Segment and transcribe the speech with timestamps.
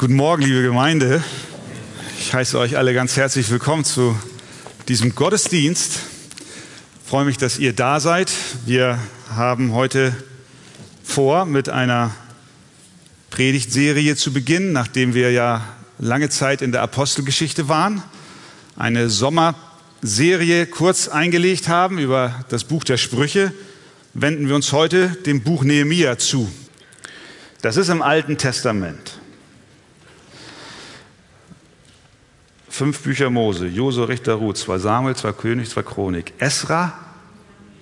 [0.00, 1.22] Guten Morgen, liebe Gemeinde.
[2.18, 4.18] Ich heiße euch alle ganz herzlich willkommen zu
[4.88, 5.98] diesem Gottesdienst.
[7.04, 8.32] Ich freue mich, dass ihr da seid.
[8.64, 10.16] Wir haben heute
[11.04, 12.14] vor, mit einer
[13.28, 15.66] Predigtserie zu beginnen, nachdem wir ja
[15.98, 18.02] lange Zeit in der Apostelgeschichte waren.
[18.76, 23.52] Eine Sommerserie kurz eingelegt haben über das Buch der Sprüche,
[24.14, 26.50] wenden wir uns heute dem Buch Nehemia zu.
[27.60, 29.19] Das ist im Alten Testament.
[32.80, 36.32] Fünf Bücher Mose, Jose, Richter, Ruth, zwei Samuel, zwei König, zwei Chronik.
[36.38, 36.94] Esra,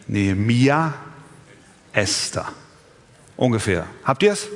[0.09, 0.93] Nehemia,
[1.93, 2.48] Esther.
[3.37, 3.87] Ungefähr.
[4.02, 4.48] Habt ihr es?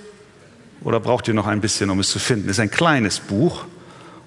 [0.81, 2.49] Oder braucht ihr noch ein bisschen, um es zu finden?
[2.49, 3.67] Es ist ein kleines Buch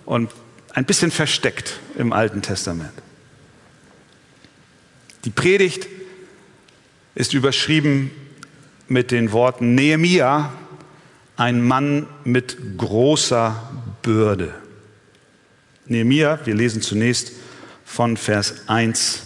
[0.06, 0.32] und
[0.72, 2.94] ein bisschen versteckt im Alten Testament.
[5.26, 5.86] Die Predigt
[7.14, 8.10] ist überschrieben
[8.88, 10.54] mit den Worten Nehemia,
[11.36, 13.70] ein Mann mit großer
[14.02, 14.54] Bürde.
[15.88, 17.32] Nehemia, wir lesen zunächst
[17.86, 19.22] von Vers 1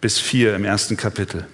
[0.00, 1.46] bis 4 im ersten Kapitel.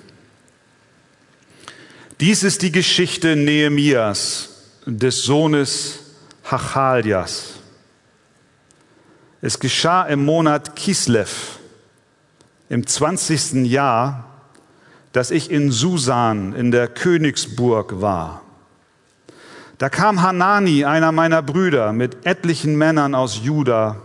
[2.20, 4.50] Dies ist die Geschichte Nehemias,
[4.86, 5.98] des Sohnes
[6.44, 7.54] Hachaljas.
[9.40, 11.58] Es geschah im Monat Kislev,
[12.68, 13.66] im 20.
[13.66, 14.24] Jahr,
[15.12, 18.42] dass ich in Susan in der Königsburg war.
[19.78, 24.00] Da kam Hanani, einer meiner Brüder, mit etlichen Männern aus Juda,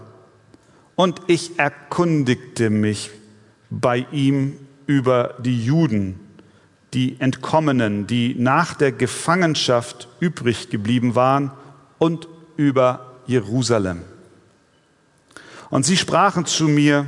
[1.00, 3.10] und ich erkundigte mich
[3.70, 6.20] bei ihm über die Juden,
[6.94, 11.52] die Entkommenen, die nach der Gefangenschaft übrig geblieben waren,
[12.00, 14.02] und über Jerusalem.
[15.70, 17.06] Und sie sprachen zu mir,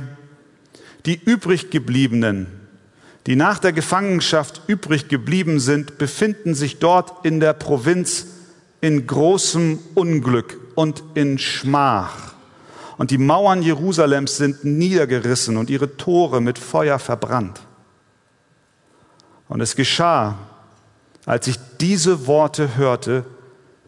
[1.04, 2.46] die übriggebliebenen,
[3.26, 8.28] die nach der Gefangenschaft übrig geblieben sind, befinden sich dort in der Provinz
[8.80, 12.31] in großem Unglück und in Schmach
[13.02, 17.60] und die Mauern Jerusalems sind niedergerissen und ihre Tore mit Feuer verbrannt.
[19.48, 20.38] Und es geschah,
[21.26, 23.24] als ich diese Worte hörte,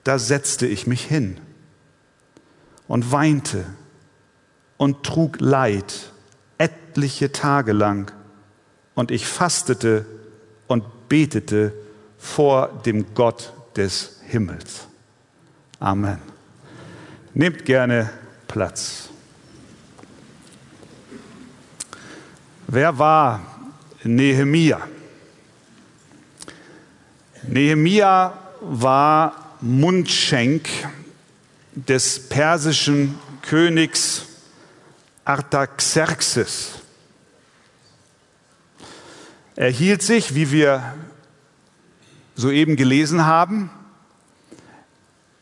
[0.03, 1.39] da setzte ich mich hin
[2.89, 3.65] und weinte
[4.79, 6.11] und trug Leid
[6.59, 8.11] etliche Tage lang.
[8.97, 10.07] Und ich fastete
[10.67, 11.73] und betete
[12.19, 14.89] vor dem Gott des Himmels.
[15.79, 16.19] Amen.
[17.33, 18.11] Nehmt gerne
[18.55, 19.09] Platz.
[22.69, 23.41] Wer war
[24.05, 24.87] Nehemia?
[27.49, 30.69] Nehemia war Mundschenk
[31.75, 34.23] des persischen Königs
[35.25, 36.75] Artaxerxes.
[39.57, 40.95] Er hielt sich, wie wir
[42.37, 43.69] soeben gelesen haben,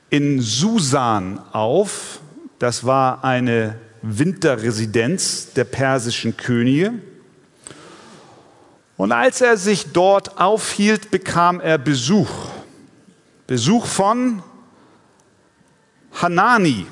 [0.08, 2.21] in Susan auf,
[2.62, 6.92] das war eine Winterresidenz der persischen Könige.
[8.96, 12.30] Und als er sich dort aufhielt, bekam er Besuch.
[13.48, 14.44] Besuch von
[16.12, 16.86] Hanani,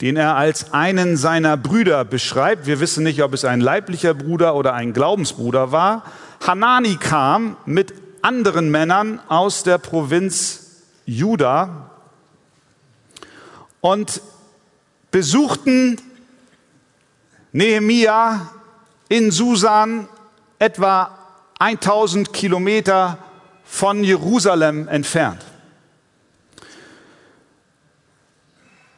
[0.00, 2.66] den er als einen seiner Brüder beschreibt.
[2.66, 6.02] Wir wissen nicht, ob es ein leiblicher Bruder oder ein Glaubensbruder war.
[6.44, 11.95] Hanani kam mit anderen Männern aus der Provinz Juda
[13.86, 14.20] und
[15.12, 15.96] besuchten
[17.52, 18.50] Nehemia
[19.08, 20.08] in Susan
[20.58, 21.16] etwa
[21.60, 23.16] 1000 Kilometer
[23.64, 25.40] von Jerusalem entfernt.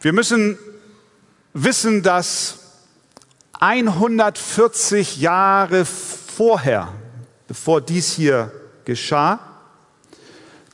[0.01, 0.59] Wir müssen
[1.53, 2.61] wissen, dass
[3.61, 6.95] 140 Jahre vorher,
[7.47, 8.51] bevor dies hier
[8.87, 9.39] geschah,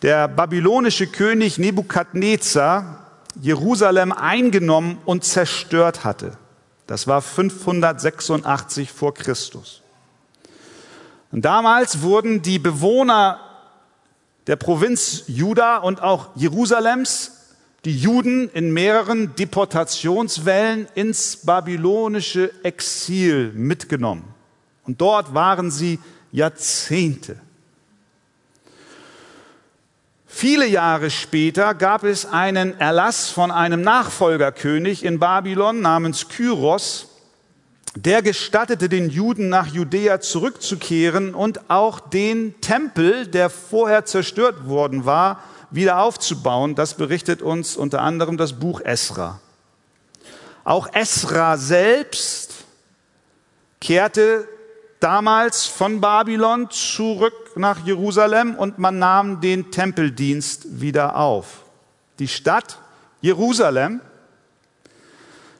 [0.03, 3.04] der babylonische König Nebukadnezar
[3.41, 6.37] Jerusalem eingenommen und zerstört hatte.
[6.87, 9.83] Das war 586 vor Christus.
[11.33, 13.41] Und damals wurden die Bewohner
[14.47, 17.33] der Provinz Juda und auch Jerusalems,
[17.85, 24.35] die Juden in mehreren Deportationswellen ins babylonische Exil mitgenommen.
[24.85, 25.99] Und dort waren sie
[26.33, 27.41] Jahrzehnte.
[30.37, 37.07] Viele Jahre später gab es einen Erlass von einem Nachfolgerkönig in Babylon namens Kyros,
[37.95, 45.05] der gestattete den Juden nach Judäa zurückzukehren und auch den Tempel, der vorher zerstört worden
[45.05, 45.39] war,
[45.71, 46.75] wieder aufzubauen.
[46.75, 49.41] Das berichtet uns unter anderem das Buch Esra.
[50.65, 52.55] Auch Esra selbst
[53.81, 54.49] kehrte
[55.05, 61.67] damals von Babylon zurück nach Jerusalem und man nahm den Tempeldienst wieder auf.
[62.19, 62.79] Die Stadt
[63.21, 64.01] Jerusalem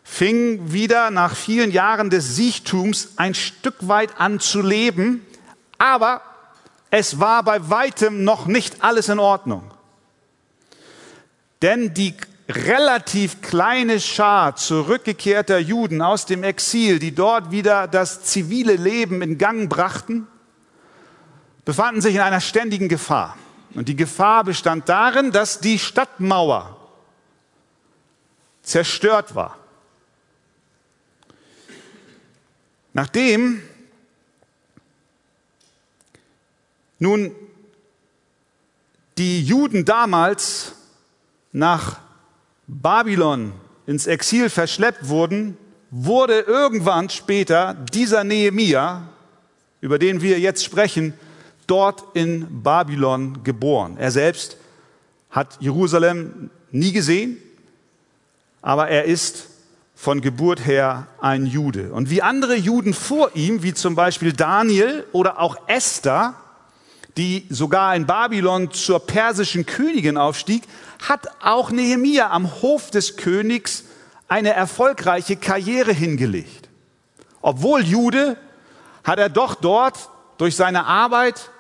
[0.03, 5.27] fing wieder nach vielen Jahren des Siechtums ein Stück weit an zu leben,
[5.77, 6.23] aber
[6.91, 9.71] es war bei weitem noch nicht alles in Ordnung.
[11.61, 12.15] Denn die
[12.49, 19.39] relativ kleine Schar zurückgekehrter Juden aus dem Exil, die dort wieder das zivile Leben in
[19.39, 20.27] Gang brachten,
[21.65, 23.37] befanden sich in einer ständigen Gefahr.
[23.75, 26.77] Und die Gefahr bestand darin, dass die Stadtmauer
[28.63, 29.59] zerstört war.
[32.93, 33.63] Nachdem
[36.99, 37.35] nun
[39.19, 40.75] die Juden damals
[41.53, 42.04] nach
[42.67, 43.53] Babylon
[43.87, 45.57] ins Exil verschleppt wurden,
[45.91, 49.09] wurde irgendwann später dieser Nehemia,
[49.81, 51.15] über den wir jetzt sprechen,
[51.67, 53.97] dort in Babylon geboren.
[53.99, 54.57] Er selbst
[55.31, 57.39] hat Jerusalem nie gesehen,
[58.63, 59.49] aber er ist
[59.95, 61.93] von Geburt her ein Jude.
[61.93, 66.35] Und wie andere Juden vor ihm, wie zum Beispiel Daniel oder auch Esther,
[67.17, 70.65] die sogar in Babylon zur persischen Königin aufstieg,
[71.09, 73.85] hat auch Nehemia am Hof des Königs
[74.29, 76.69] eine erfolgreiche Karriere hingelegt.
[77.41, 78.37] Obwohl Jude,
[79.05, 80.09] hat er doch dort
[80.39, 81.51] durch seine Arbeit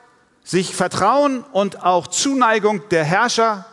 [0.43, 3.67] sich Vertrauen und auch Zuneigung der Herrscher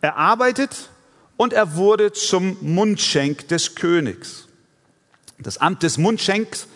[0.00, 0.90] erarbeitet
[1.36, 4.48] und er wurde zum Mundschenk des Königs.
[5.38, 6.66] Das Amt des Mundschenks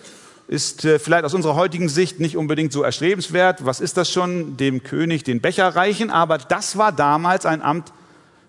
[0.48, 3.64] ist äh, vielleicht aus unserer heutigen Sicht nicht unbedingt so erstrebenswert.
[3.64, 4.56] Was ist das schon?
[4.56, 6.10] Dem König den Becher reichen.
[6.10, 7.92] Aber das war damals ein Amt,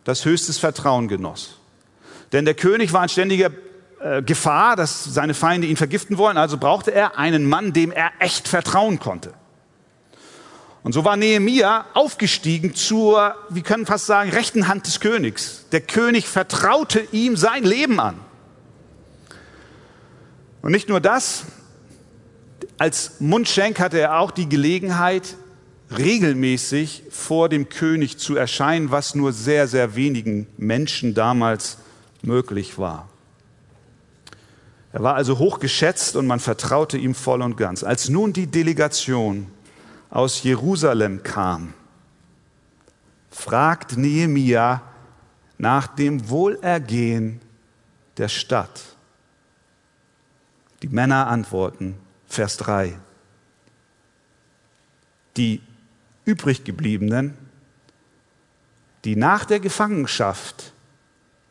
[0.03, 1.57] das höchstes Vertrauen genoss.
[2.31, 3.51] Denn der König war in ständiger
[4.01, 6.37] äh, Gefahr, dass seine Feinde ihn vergiften wollen.
[6.37, 9.33] Also brauchte er einen Mann, dem er echt vertrauen konnte.
[10.83, 15.65] Und so war Nehemia aufgestiegen zur, wir können fast sagen, rechten Hand des Königs.
[15.71, 18.19] Der König vertraute ihm sein Leben an.
[20.61, 21.45] Und nicht nur das,
[22.83, 25.37] als Mundschenk hatte er auch die Gelegenheit,
[25.97, 31.77] regelmäßig vor dem König zu erscheinen, was nur sehr, sehr wenigen Menschen damals
[32.23, 33.07] möglich war.
[34.91, 37.85] Er war also hochgeschätzt und man vertraute ihm voll und ganz.
[37.85, 39.47] Als nun die Delegation
[40.09, 41.73] aus Jerusalem kam,
[43.31, 44.81] fragt Nehemia
[45.57, 47.39] nach dem Wohlergehen
[48.17, 48.81] der Stadt.
[50.81, 52.02] Die Männer antworten,
[52.33, 52.97] Vers 3.
[55.37, 55.61] Die
[56.25, 57.37] übriggebliebenen,
[59.05, 60.73] die nach der Gefangenschaft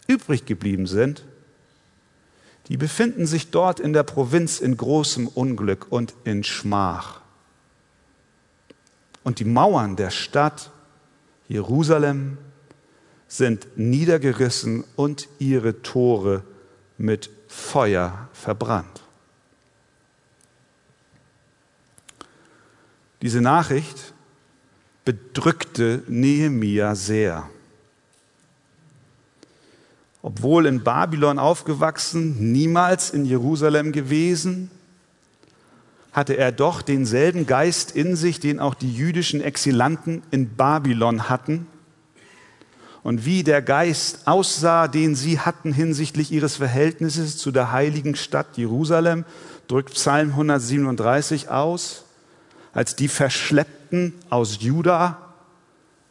[0.08, 1.24] übrig geblieben sind,
[2.66, 7.20] die befinden sich dort in der Provinz in großem Unglück und in Schmach.
[9.22, 10.72] Und die Mauern der Stadt
[11.46, 12.38] Jerusalem
[13.28, 16.42] sind niedergerissen und ihre Tore
[16.98, 19.01] mit Feuer verbrannt.
[23.22, 24.14] Diese Nachricht
[25.04, 27.48] bedrückte Nehemia sehr.
[30.22, 34.70] Obwohl in Babylon aufgewachsen, niemals in Jerusalem gewesen,
[36.12, 41.66] hatte er doch denselben Geist in sich, den auch die jüdischen Exilanten in Babylon hatten.
[43.04, 48.56] Und wie der Geist aussah, den sie hatten hinsichtlich ihres Verhältnisses zu der heiligen Stadt
[48.56, 49.24] Jerusalem,
[49.68, 52.04] drückt Psalm 137 aus
[52.72, 55.18] als die Verschleppten aus Juda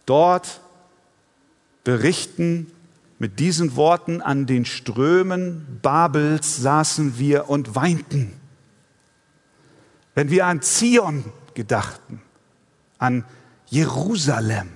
[0.06, 0.62] dort
[1.84, 2.72] berichten
[3.20, 8.34] mit diesen Worten, an den Strömen Babels saßen wir und weinten.
[10.16, 12.22] Wenn wir an Zion gedachten,
[12.98, 13.24] an
[13.68, 14.70] Jerusalem,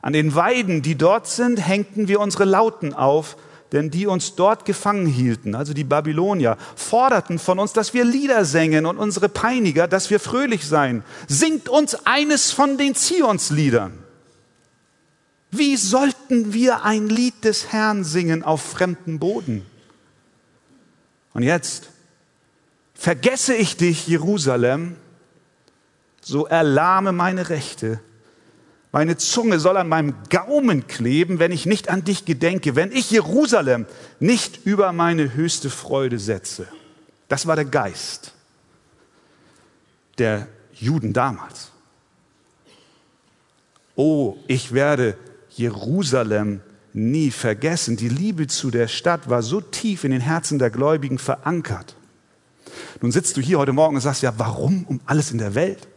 [0.00, 3.36] an den Weiden, die dort sind, hängten wir unsere Lauten auf,
[3.72, 8.44] denn die uns dort gefangen hielten, also die Babylonier, forderten von uns, dass wir Lieder
[8.44, 11.04] sängen und unsere Peiniger, dass wir fröhlich seien.
[11.28, 13.92] Singt uns eines von den Zionsliedern.
[15.50, 19.66] Wie sollten wir ein Lied des Herrn singen auf fremdem Boden?
[21.32, 21.90] Und jetzt
[22.94, 24.96] vergesse ich dich, Jerusalem,
[26.20, 28.00] so erlahme meine Rechte
[28.92, 33.10] meine Zunge soll an meinem Gaumen kleben, wenn ich nicht an dich gedenke, wenn ich
[33.10, 33.86] Jerusalem
[34.18, 36.66] nicht über meine höchste Freude setze.
[37.28, 38.32] Das war der Geist
[40.18, 41.72] der Juden damals.
[43.96, 45.16] Oh, ich werde
[45.50, 46.60] Jerusalem
[46.92, 47.96] nie vergessen.
[47.96, 51.96] Die Liebe zu der Stadt war so tief in den Herzen der Gläubigen verankert.
[53.00, 55.88] Nun sitzt du hier heute Morgen und sagst, ja, warum um alles in der Welt?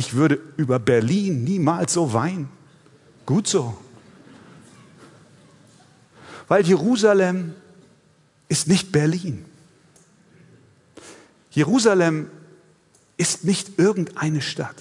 [0.00, 2.48] Ich würde über Berlin niemals so weinen.
[3.26, 3.76] Gut so.
[6.48, 7.54] Weil Jerusalem
[8.48, 9.44] ist nicht Berlin.
[11.50, 12.30] Jerusalem
[13.18, 14.76] ist nicht irgendeine Stadt.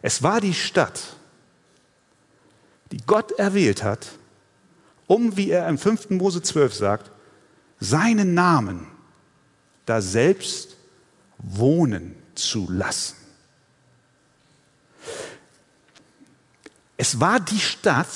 [0.00, 1.16] Es war die Stadt,
[2.92, 4.12] die Gott erwählt hat,
[5.08, 6.10] um, wie er im 5.
[6.10, 7.10] Mose 12 sagt,
[7.80, 8.86] seinen Namen
[9.84, 10.73] da selbst
[11.38, 13.16] wohnen zu lassen.
[16.96, 18.08] Es war die Stadt,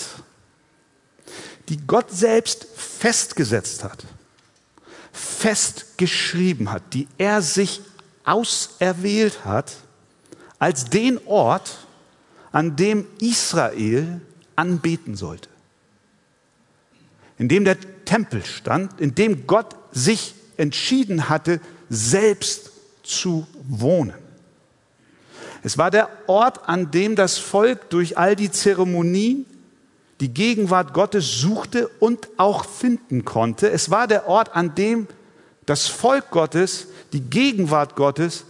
[1.69, 4.05] die Gott selbst festgesetzt hat,
[5.13, 7.83] festgeschrieben hat, die er sich
[8.25, 9.77] auserwählt hat
[10.59, 11.87] als den Ort,
[12.51, 14.21] an dem Israel
[14.57, 15.49] anbeten sollte.
[17.37, 22.68] In dem der Tempel stand, in dem Gott sich entschieden hatte, selbst
[23.09, 24.15] zu wohnen.
[25.63, 29.45] Es war der Ort, an dem das Volk durch all die Zeremonien
[30.21, 33.71] die Gegenwart Gottes suchte und auch finden konnte.
[33.71, 35.07] Es war der Ort, an dem
[35.67, 38.45] das Volk Gottes die Gegenwart Gottes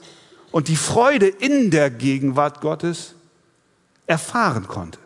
[0.50, 3.14] und die Freude in der Gegenwart Gottes
[4.06, 4.98] erfahren konnte.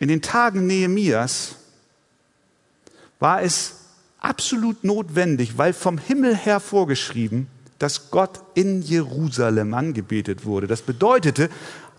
[0.00, 1.56] In den Tagen Nehemias
[3.20, 3.81] war es
[4.22, 7.48] absolut notwendig, weil vom Himmel her vorgeschrieben,
[7.78, 10.68] dass Gott in Jerusalem angebetet wurde.
[10.68, 11.50] Das bedeutete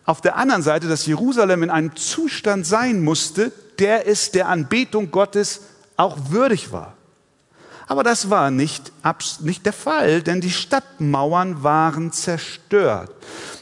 [0.05, 5.11] auf der anderen Seite, dass Jerusalem in einem Zustand sein musste, der es der Anbetung
[5.11, 5.61] Gottes
[5.97, 6.93] auch würdig war.
[7.87, 8.91] Aber das war nicht,
[9.41, 13.11] nicht der Fall, denn die Stadtmauern waren zerstört.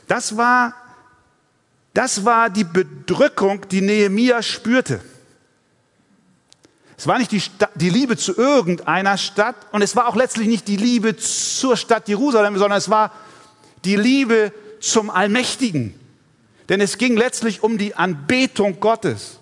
[0.07, 0.73] Das war,
[1.93, 5.01] das war die Bedrückung, die Nehemia spürte.
[7.01, 10.47] Es war nicht die, Stadt, die Liebe zu irgendeiner Stadt und es war auch letztlich
[10.47, 13.11] nicht die Liebe zur Stadt Jerusalem, sondern es war
[13.83, 15.99] die Liebe zum Allmächtigen.
[16.69, 19.39] Denn es ging letztlich um die Anbetung Gottes.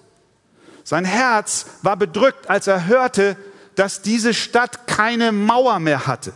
[0.85, 3.35] Sein Herz war bedrückt, als er hörte,
[3.75, 6.31] dass diese Stadt keine Mauer mehr hatte.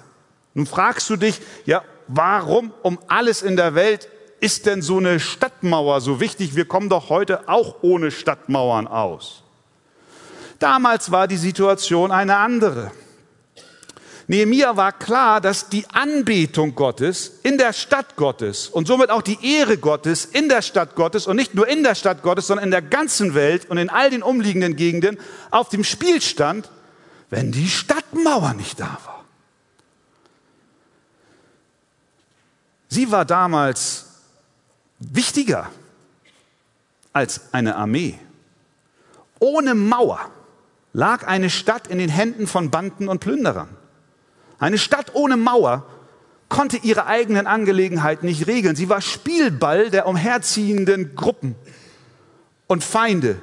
[0.53, 4.09] Nun fragst du dich, ja, warum um alles in der Welt
[4.41, 6.57] ist denn so eine Stadtmauer so wichtig?
[6.57, 9.42] Wir kommen doch heute auch ohne Stadtmauern aus.
[10.63, 12.89] Damals war die Situation eine andere.
[14.27, 19.37] Nehemia war klar, dass die Anbetung Gottes in der Stadt Gottes und somit auch die
[19.45, 22.71] Ehre Gottes in der Stadt Gottes und nicht nur in der Stadt Gottes, sondern in
[22.71, 25.19] der ganzen Welt und in all den umliegenden Gegenden
[25.51, 26.69] auf dem Spiel stand,
[27.29, 29.25] wenn die Stadtmauer nicht da war.
[32.87, 34.05] Sie war damals
[34.99, 35.69] wichtiger
[37.11, 38.17] als eine Armee.
[39.39, 40.31] Ohne Mauer
[40.93, 43.69] lag eine Stadt in den Händen von Banden und Plünderern.
[44.59, 45.85] Eine Stadt ohne Mauer
[46.47, 48.75] konnte ihre eigenen Angelegenheiten nicht regeln.
[48.75, 51.55] Sie war Spielball der umherziehenden Gruppen
[52.67, 53.39] und Feinde,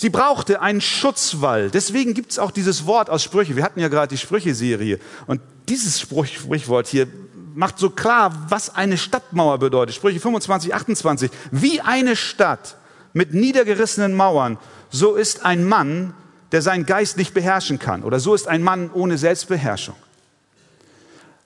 [0.00, 1.70] Sie brauchte einen Schutzwall.
[1.70, 3.54] Deswegen gibt es auch dieses Wort aus Sprüche.
[3.54, 4.98] Wir hatten ja gerade die Sprüche-Serie.
[5.26, 7.06] Und dieses Sprichwort hier
[7.54, 9.94] macht so klar, was eine Stadtmauer bedeutet.
[9.94, 11.30] Sprüche 25, 28.
[11.50, 12.76] Wie eine Stadt
[13.12, 14.56] mit niedergerissenen Mauern,
[14.90, 16.14] so ist ein Mann,
[16.52, 18.02] der seinen Geist nicht beherrschen kann.
[18.02, 19.94] Oder so ist ein Mann ohne Selbstbeherrschung.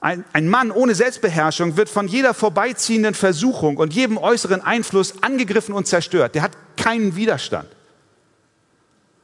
[0.00, 5.74] Ein, ein, Mann ohne Selbstbeherrschung wird von jeder vorbeiziehenden Versuchung und jedem äußeren Einfluss angegriffen
[5.74, 6.34] und zerstört.
[6.34, 7.68] Der hat keinen Widerstand.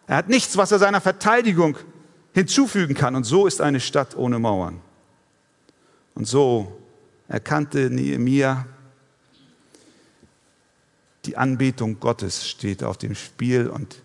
[0.07, 1.77] Er hat nichts, was er seiner Verteidigung
[2.33, 3.15] hinzufügen kann.
[3.15, 4.81] Und so ist eine Stadt ohne Mauern.
[6.15, 6.81] Und so
[7.29, 8.67] erkannte Nehemiah,
[11.27, 14.03] die Anbetung Gottes steht auf dem Spiel und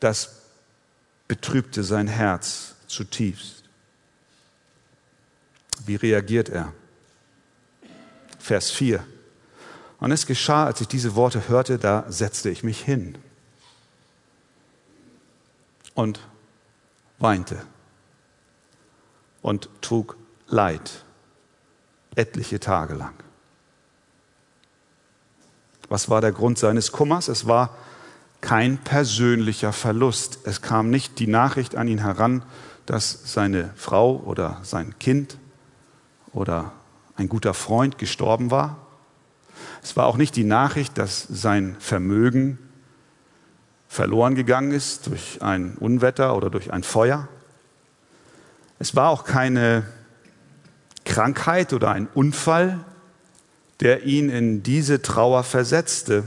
[0.00, 0.40] das
[1.28, 3.62] betrübte sein Herz zutiefst.
[5.86, 6.72] Wie reagiert er?
[8.38, 9.06] Vers 4.
[10.00, 13.16] Und es geschah, als ich diese Worte hörte, da setzte ich mich hin
[15.94, 16.20] und
[17.18, 17.64] weinte
[19.42, 20.16] und trug
[20.48, 21.04] Leid
[22.16, 23.14] etliche Tage lang.
[25.88, 27.28] Was war der Grund seines Kummers?
[27.28, 27.76] Es war
[28.40, 30.40] kein persönlicher Verlust.
[30.44, 32.42] Es kam nicht die Nachricht an ihn heran,
[32.86, 35.38] dass seine Frau oder sein Kind
[36.32, 36.72] oder
[37.16, 38.78] ein guter Freund gestorben war.
[39.82, 42.58] Es war auch nicht die Nachricht, dass sein Vermögen
[43.88, 47.28] verloren gegangen ist durch ein Unwetter oder durch ein Feuer.
[48.78, 49.84] Es war auch keine
[51.04, 52.84] Krankheit oder ein Unfall,
[53.80, 56.24] der ihn in diese Trauer versetzte,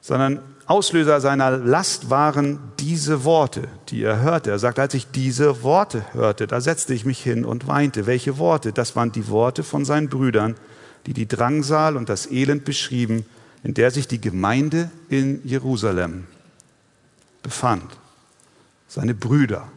[0.00, 4.50] sondern Auslöser seiner Last waren diese Worte, die er hörte.
[4.50, 8.06] Er sagt, als ich diese Worte hörte, da setzte ich mich hin und weinte.
[8.06, 8.74] Welche Worte?
[8.74, 10.56] Das waren die Worte von seinen Brüdern,
[11.06, 13.24] die die Drangsal und das Elend beschrieben,
[13.62, 16.26] in der sich die Gemeinde in Jerusalem
[17.42, 17.96] befand.
[18.88, 19.68] Seine Brüder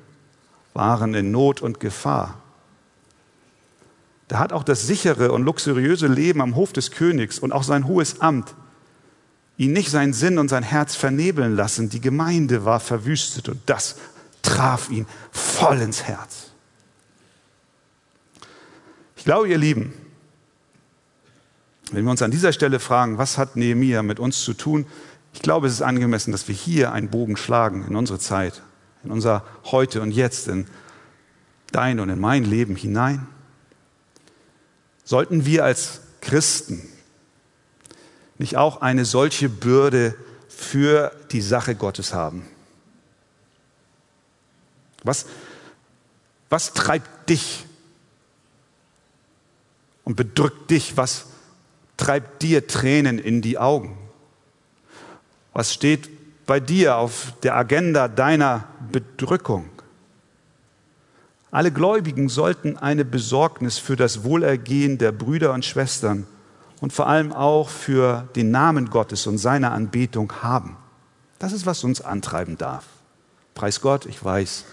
[0.74, 2.38] waren in Not und Gefahr.
[4.28, 7.88] Da hat auch das sichere und luxuriöse Leben am Hof des Königs und auch sein
[7.88, 8.56] hohes Amt
[9.62, 11.88] ihn nicht sein Sinn und sein Herz vernebeln lassen.
[11.88, 13.96] Die Gemeinde war verwüstet und das
[14.42, 16.48] traf ihn voll ins Herz.
[19.16, 19.94] Ich glaube, ihr Lieben,
[21.92, 24.88] wenn wir uns an dieser Stelle fragen, was hat Nehemia mit uns zu tun,
[25.32, 28.64] ich glaube, es ist angemessen, dass wir hier einen Bogen schlagen in unsere Zeit,
[29.04, 30.66] in unser Heute und Jetzt, in
[31.72, 33.28] dein und in mein Leben hinein.
[35.04, 36.82] Sollten wir als Christen
[38.42, 40.16] nicht auch eine solche Bürde
[40.50, 42.46] für die Sache Gottes haben?
[45.04, 45.28] Was,
[46.50, 47.66] was treibt dich
[50.04, 50.98] und bedrückt dich?
[50.98, 51.28] Was
[51.98, 53.98] treibt dir Tränen in die Augen?
[55.54, 56.10] Was steht
[56.48, 59.70] bei dir auf der Agenda deiner Bedrückung?
[61.52, 66.26] Alle Gläubigen sollten eine Besorgnis für das Wohlergehen der Brüder und Schwestern
[66.82, 70.76] und vor allem auch für den Namen Gottes und seine Anbetung haben.
[71.40, 72.86] Das ist, was uns antreiben darf.
[73.54, 74.66] Preis Gott, ich weiß.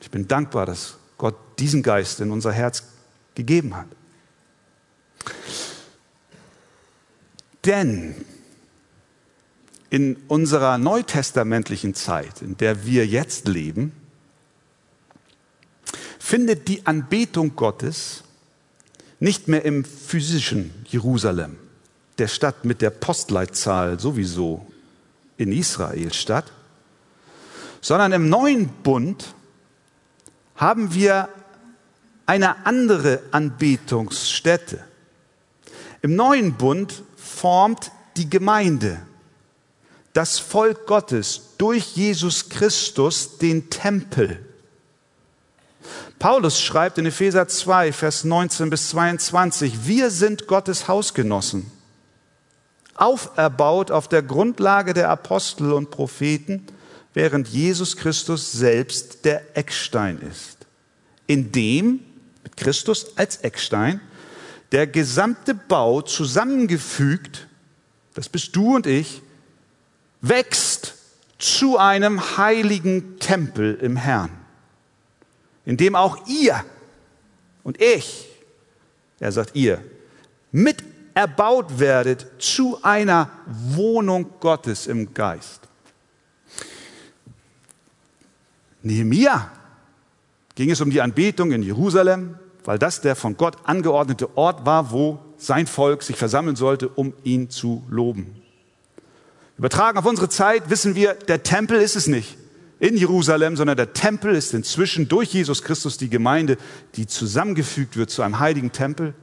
[0.00, 2.82] Ich bin dankbar, dass Gott diesen Geist in unser Herz
[3.34, 3.86] gegeben hat.
[7.64, 8.14] Denn
[9.90, 13.92] in unserer neutestamentlichen Zeit, in der wir jetzt leben,
[16.18, 18.24] findet die Anbetung Gottes
[19.20, 21.56] nicht mehr im physischen Jerusalem,
[22.18, 24.66] der Stadt mit der Postleitzahl sowieso
[25.36, 26.52] in Israel statt,
[27.80, 29.34] sondern im neuen Bund
[30.56, 31.28] haben wir
[32.26, 34.84] eine andere Anbetungsstätte.
[36.02, 39.00] Im neuen Bund formt die Gemeinde,
[40.12, 44.44] das Volk Gottes durch Jesus Christus den Tempel.
[46.18, 51.70] Paulus schreibt in Epheser 2, Vers 19 bis 22, wir sind Gottes Hausgenossen,
[52.94, 56.66] auferbaut auf der Grundlage der Apostel und Propheten,
[57.14, 60.66] während Jesus Christus selbst der Eckstein ist,
[61.26, 62.00] in dem,
[62.42, 64.00] mit Christus als Eckstein,
[64.72, 67.46] der gesamte Bau zusammengefügt,
[68.14, 69.22] das bist du und ich,
[70.20, 70.94] wächst
[71.38, 74.30] zu einem heiligen Tempel im Herrn,
[75.68, 76.64] in dem auch ihr
[77.62, 78.26] und ich,
[79.20, 79.84] er sagt ihr,
[80.50, 85.60] mit erbaut werdet zu einer Wohnung Gottes im Geist.
[88.82, 89.52] Nehemia
[90.54, 94.90] ging es um die Anbetung in Jerusalem, weil das der von Gott angeordnete Ort war,
[94.90, 98.40] wo sein Volk sich versammeln sollte, um ihn zu loben.
[99.58, 102.38] Übertragen auf unsere Zeit wissen wir, der Tempel ist es nicht
[102.80, 106.56] in Jerusalem, sondern der Tempel ist inzwischen durch Jesus Christus die Gemeinde,
[106.94, 109.14] die zusammengefügt wird zu einem heiligen Tempel,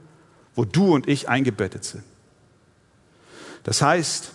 [0.55, 2.03] wo du und ich eingebettet sind.
[3.63, 4.31] Das heißt,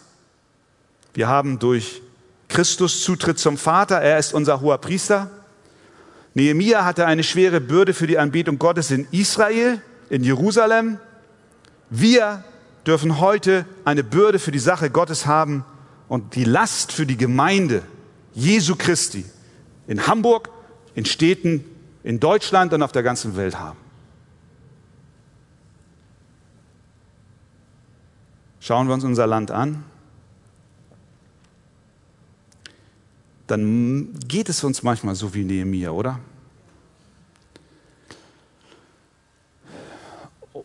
[1.14, 2.02] wir haben durch
[2.48, 5.30] Christus Zutritt zum Vater, er ist unser hoher Priester,
[6.34, 10.98] Nehemia hatte eine schwere Bürde für die Anbetung Gottes in Israel, in Jerusalem.
[11.90, 12.44] Wir
[12.86, 15.64] dürfen heute eine Bürde für die Sache Gottes haben
[16.08, 17.82] und die Last für die Gemeinde
[18.34, 19.24] Jesu Christi
[19.86, 20.50] in Hamburg,
[20.94, 21.64] in Städten,
[22.02, 23.78] in Deutschland und auf der ganzen Welt haben.
[28.60, 29.84] Schauen wir uns unser Land an.
[33.50, 36.20] dann geht es uns manchmal so wie Nehemiah, oder?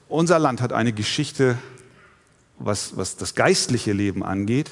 [0.07, 1.57] Unser Land hat eine Geschichte,
[2.59, 4.69] was, was das geistliche Leben angeht,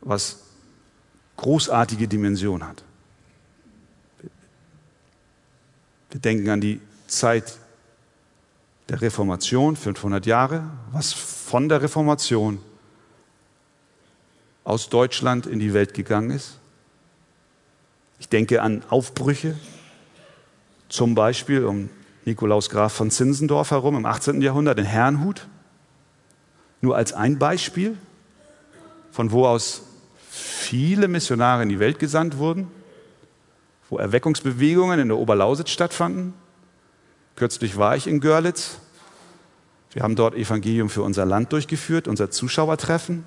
[0.00, 0.44] was
[1.36, 2.82] großartige Dimension hat.
[6.10, 7.58] Wir denken an die Zeit
[8.88, 12.60] der Reformation, 500 Jahre, was von der Reformation
[14.64, 16.58] aus Deutschland in die Welt gegangen ist.
[18.18, 19.56] Ich denke an Aufbrüche,
[20.88, 21.90] zum Beispiel um
[22.24, 24.40] Nikolaus Graf von Zinsendorf herum im 18.
[24.42, 25.46] Jahrhundert in Herrnhut.
[26.80, 27.96] Nur als ein Beispiel,
[29.10, 29.82] von wo aus
[30.36, 32.68] viele Missionare in die Welt gesandt wurden,
[33.88, 36.34] wo Erweckungsbewegungen in der Oberlausitz stattfanden.
[37.36, 38.78] Kürzlich war ich in Görlitz.
[39.92, 43.24] Wir haben dort Evangelium für unser Land durchgeführt, unser Zuschauertreffen.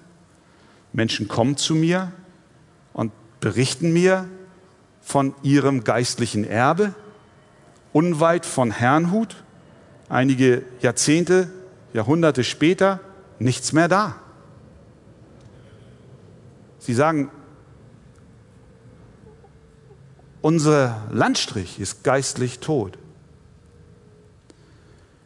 [0.93, 2.11] Menschen kommen zu mir
[2.93, 4.27] und berichten mir
[5.01, 6.93] von ihrem geistlichen Erbe,
[7.93, 9.35] unweit von Herrnhut,
[10.09, 11.51] Einige Jahrzehnte,
[11.93, 12.99] Jahrhunderte später,
[13.37, 14.15] nichts mehr da.
[16.79, 17.29] Sie sagen,
[20.41, 22.97] unser Landstrich ist geistlich tot.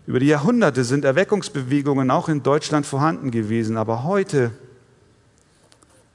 [0.06, 4.52] Über die Jahrhunderte sind Erweckungsbewegungen auch in Deutschland vorhanden gewesen, aber heute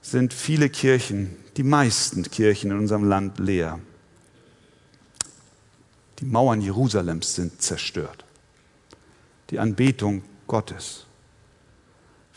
[0.03, 3.79] sind viele Kirchen, die meisten Kirchen in unserem Land leer.
[6.19, 8.25] Die Mauern Jerusalems sind zerstört.
[9.51, 11.08] Die Anbetung Gottes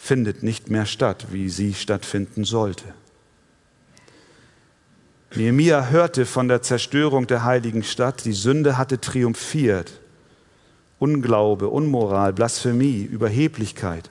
[0.04, 2.86] findet nicht mehr statt, wie sie stattfinden sollte.
[5.36, 10.02] Nehemia hörte von der Zerstörung der heiligen Stadt, die Sünde hatte triumphiert.
[10.98, 14.10] Unglaube, Unmoral, Blasphemie, Überheblichkeit.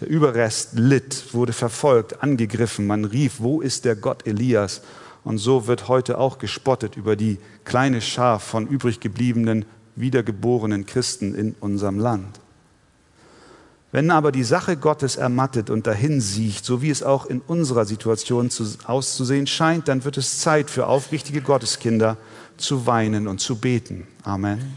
[0.00, 2.86] Der Überrest litt, wurde verfolgt, angegriffen.
[2.86, 4.80] Man rief, wo ist der Gott Elias?
[5.24, 11.34] Und so wird heute auch gespottet über die kleine Schar von übrig gebliebenen, wiedergeborenen Christen
[11.34, 12.40] in unserem Land.
[13.92, 18.50] Wenn aber die Sache Gottes ermattet und dahinsiecht, so wie es auch in unserer Situation
[18.84, 22.16] auszusehen scheint, dann wird es Zeit für aufrichtige Gotteskinder
[22.56, 24.06] zu weinen und zu beten.
[24.24, 24.76] Amen.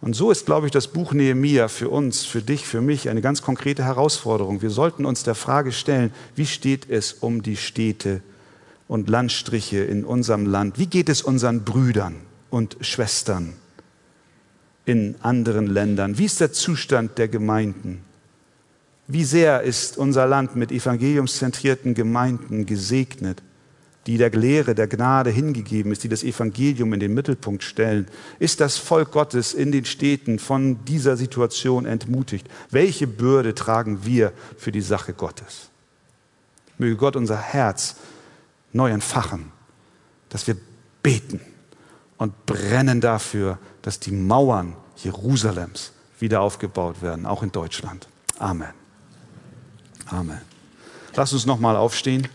[0.00, 3.20] Und so ist, glaube ich, das Buch Nehemia für uns, für dich, für mich eine
[3.20, 4.62] ganz konkrete Herausforderung.
[4.62, 8.22] Wir sollten uns der Frage stellen, wie steht es um die Städte
[8.86, 10.78] und Landstriche in unserem Land?
[10.78, 12.16] Wie geht es unseren Brüdern
[12.50, 13.54] und Schwestern
[14.88, 16.18] in anderen Ländern?
[16.18, 18.02] Wie ist der Zustand der Gemeinden?
[19.06, 23.42] Wie sehr ist unser Land mit evangeliumszentrierten Gemeinden gesegnet?
[24.08, 28.06] die der Lehre, der Gnade hingegeben ist, die das Evangelium in den Mittelpunkt stellen?
[28.38, 32.48] Ist das Volk Gottes in den Städten von dieser Situation entmutigt?
[32.70, 35.68] Welche Bürde tragen wir für die Sache Gottes?
[36.78, 37.96] Möge Gott unser Herz
[38.72, 39.52] neu entfachen,
[40.30, 40.56] dass wir
[41.02, 41.42] beten
[42.16, 48.06] und brennen dafür, dass die Mauern Jerusalems wieder aufgebaut werden, auch in Deutschland.
[48.38, 48.74] Amen.
[50.04, 50.42] Amen.
[51.14, 52.28] Lass uns nochmal aufstehen.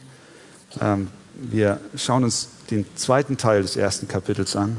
[0.82, 4.78] Ähm, wir schauen uns den zweiten Teil des ersten Kapitels an.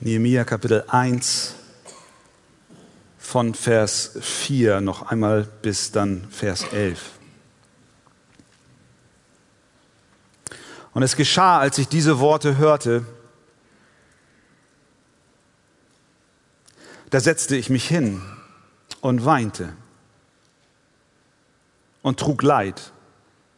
[0.00, 1.54] Nehemiah Kapitel 1
[3.16, 7.15] von Vers 4 noch einmal bis dann Vers 11.
[10.96, 13.04] Und es geschah, als ich diese Worte hörte,
[17.10, 18.22] da setzte ich mich hin
[19.02, 19.74] und weinte
[22.00, 22.92] und trug Leid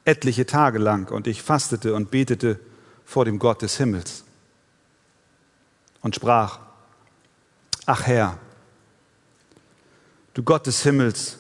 [0.04, 1.12] etliche Tage lang.
[1.12, 2.58] Und ich fastete und betete
[3.04, 4.24] vor dem Gott des Himmels
[6.02, 6.58] und sprach,
[7.86, 8.36] ach Herr,
[10.34, 11.38] du Gott des Himmels,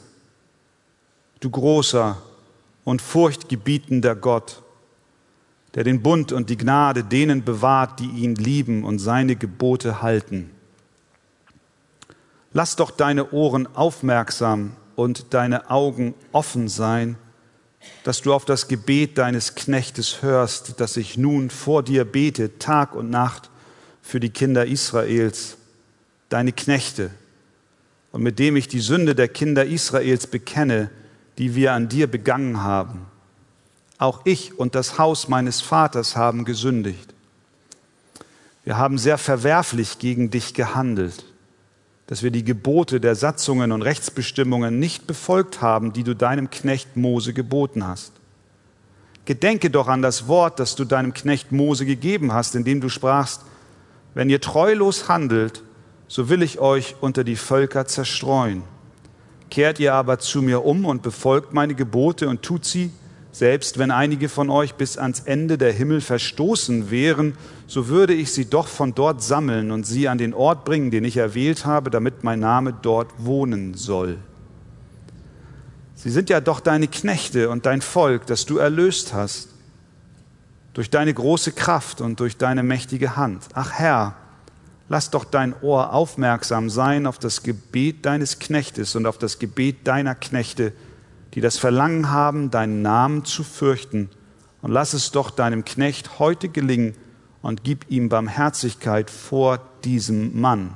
[1.40, 2.22] du großer
[2.84, 4.62] und furchtgebietender Gott,
[5.78, 10.50] der den Bund und die Gnade denen bewahrt, die ihn lieben und seine Gebote halten.
[12.52, 17.16] Lass doch deine Ohren aufmerksam und deine Augen offen sein,
[18.02, 22.96] dass du auf das Gebet deines Knechtes hörst, dass ich nun vor dir bete, Tag
[22.96, 23.48] und Nacht
[24.02, 25.58] für die Kinder Israels,
[26.28, 27.12] deine Knechte,
[28.10, 30.90] und mit dem ich die Sünde der Kinder Israels bekenne,
[31.38, 33.06] die wir an dir begangen haben.
[33.98, 37.14] Auch ich und das Haus meines Vaters haben gesündigt.
[38.64, 41.24] Wir haben sehr verwerflich gegen dich gehandelt
[42.08, 46.96] dass wir die Gebote der Satzungen und Rechtsbestimmungen nicht befolgt haben, die du deinem Knecht
[46.96, 48.12] Mose geboten hast.
[49.26, 53.42] Gedenke doch an das Wort, das du deinem Knecht Mose gegeben hast, indem du sprachst,
[54.14, 55.62] wenn ihr treulos handelt,
[56.08, 58.62] so will ich euch unter die Völker zerstreuen.
[59.50, 62.90] Kehrt ihr aber zu mir um und befolgt meine Gebote und tut sie,
[63.38, 67.36] selbst wenn einige von euch bis ans Ende der Himmel verstoßen wären,
[67.68, 71.04] so würde ich sie doch von dort sammeln und sie an den Ort bringen, den
[71.04, 74.18] ich erwählt habe, damit mein Name dort wohnen soll.
[75.94, 79.50] Sie sind ja doch deine Knechte und dein Volk, das du erlöst hast,
[80.74, 83.44] durch deine große Kraft und durch deine mächtige Hand.
[83.54, 84.16] Ach Herr,
[84.88, 89.86] lass doch dein Ohr aufmerksam sein auf das Gebet deines Knechtes und auf das Gebet
[89.86, 90.72] deiner Knechte,
[91.34, 94.10] die das Verlangen haben, deinen Namen zu fürchten.
[94.62, 96.94] Und lass es doch deinem Knecht heute gelingen
[97.42, 100.74] und gib ihm Barmherzigkeit vor diesem Mann.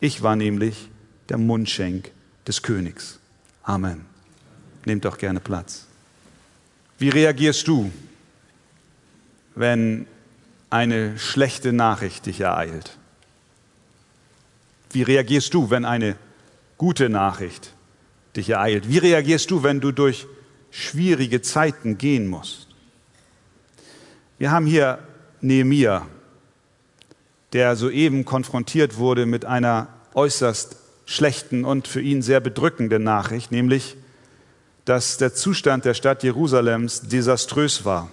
[0.00, 0.88] Ich war nämlich
[1.28, 2.10] der Mundschenk
[2.46, 3.18] des Königs.
[3.62, 4.04] Amen.
[4.84, 5.86] Nehmt doch gerne Platz.
[6.98, 7.92] Wie reagierst du,
[9.54, 10.06] wenn
[10.70, 12.96] eine schlechte Nachricht dich ereilt?
[14.90, 16.16] Wie reagierst du, wenn eine
[16.78, 17.72] gute Nachricht
[18.36, 18.88] dich ereilt?
[18.88, 20.26] Wie reagierst du, wenn du durch
[20.70, 22.68] schwierige Zeiten gehen musst?
[24.38, 24.98] Wir haben hier
[25.40, 26.06] Nehemia,
[27.52, 33.96] der soeben konfrontiert wurde mit einer äußerst schlechten und für ihn sehr bedrückenden Nachricht, nämlich,
[34.84, 38.10] dass der Zustand der Stadt Jerusalems desaströs war.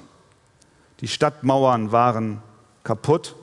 [0.99, 2.41] Die Stadtmauern waren
[2.83, 3.35] kaputt,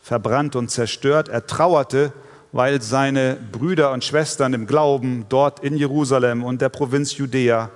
[0.00, 1.28] verbrannt und zerstört.
[1.28, 2.12] Er trauerte,
[2.52, 7.70] weil seine Brüder und Schwestern im Glauben dort in Jerusalem und der Provinz Judäa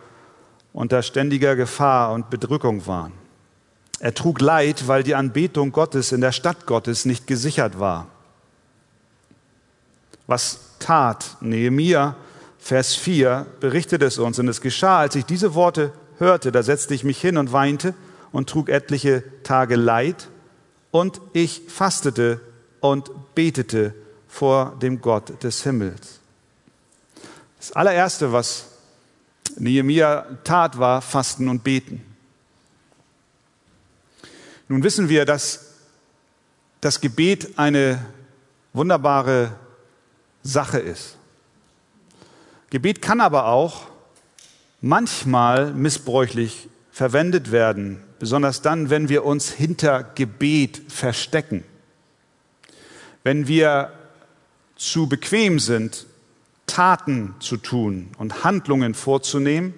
[0.72, 3.12] unter ständiger Gefahr und Bedrückung waren.
[4.00, 8.08] Er trug Leid, weil die Anbetung Gottes in der Stadt Gottes nicht gesichert war.
[10.26, 12.16] Was tat Nehemia?
[12.58, 14.38] Vers 4 berichtet es uns.
[14.38, 17.94] Und es geschah, als ich diese Worte hörte, da setzte ich mich hin und weinte
[18.30, 20.28] und trug etliche Tage Leid
[20.90, 22.40] und ich fastete
[22.80, 23.94] und betete
[24.32, 26.18] vor dem Gott des Himmels.
[27.58, 28.64] Das allererste, was
[29.58, 32.02] Nehemia tat, war Fasten und Beten.
[34.68, 35.66] Nun wissen wir, dass
[36.80, 38.02] das Gebet eine
[38.72, 39.52] wunderbare
[40.42, 41.18] Sache ist.
[42.70, 43.82] Gebet kann aber auch
[44.80, 51.64] manchmal missbräuchlich verwendet werden, besonders dann, wenn wir uns hinter Gebet verstecken.
[53.24, 53.92] Wenn wir
[54.82, 56.06] zu bequem sind,
[56.66, 59.74] Taten zu tun und Handlungen vorzunehmen,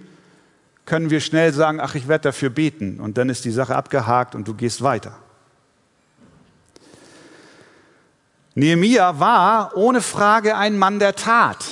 [0.86, 4.34] können wir schnell sagen, ach, ich werde dafür beten und dann ist die Sache abgehakt
[4.34, 5.18] und du gehst weiter.
[8.54, 11.64] Nehemia war ohne Frage ein Mann der Tat.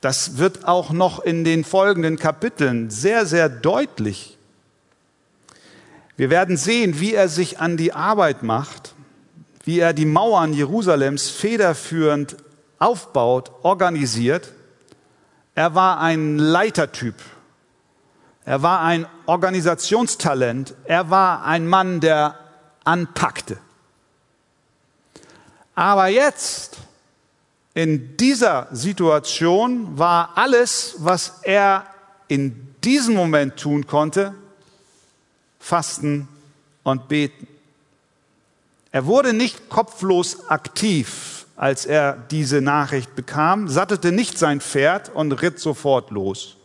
[0.00, 4.36] Das wird auch noch in den folgenden Kapiteln sehr, sehr deutlich.
[6.16, 8.95] Wir werden sehen, wie er sich an die Arbeit macht,
[9.66, 12.36] wie er die Mauern Jerusalems federführend
[12.78, 14.52] aufbaut, organisiert.
[15.56, 17.16] Er war ein Leitertyp.
[18.44, 20.74] Er war ein Organisationstalent.
[20.84, 22.38] Er war ein Mann, der
[22.84, 23.58] anpackte.
[25.74, 26.76] Aber jetzt,
[27.74, 31.86] in dieser Situation, war alles, was er
[32.28, 34.32] in diesem Moment tun konnte,
[35.58, 36.28] fasten
[36.84, 37.48] und beten.
[38.92, 45.32] Er wurde nicht kopflos aktiv, als er diese Nachricht bekam, sattelte nicht sein Pferd und
[45.32, 46.56] ritt sofort los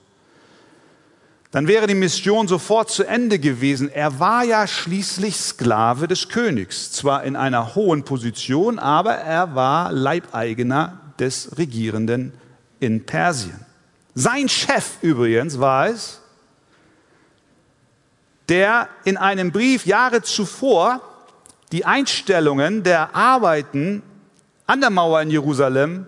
[1.51, 3.89] dann wäre die Mission sofort zu Ende gewesen.
[3.89, 9.91] Er war ja schließlich Sklave des Königs, zwar in einer hohen Position, aber er war
[9.91, 12.33] Leibeigener des Regierenden
[12.79, 13.65] in Persien.
[14.15, 16.21] Sein Chef übrigens war es,
[18.47, 21.01] der in einem Brief Jahre zuvor
[21.71, 24.03] die Einstellungen der Arbeiten
[24.67, 26.05] an der Mauer in Jerusalem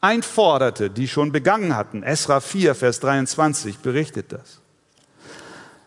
[0.00, 2.02] einforderte, die schon begangen hatten.
[2.02, 4.60] Esra 4, Vers 23 berichtet das.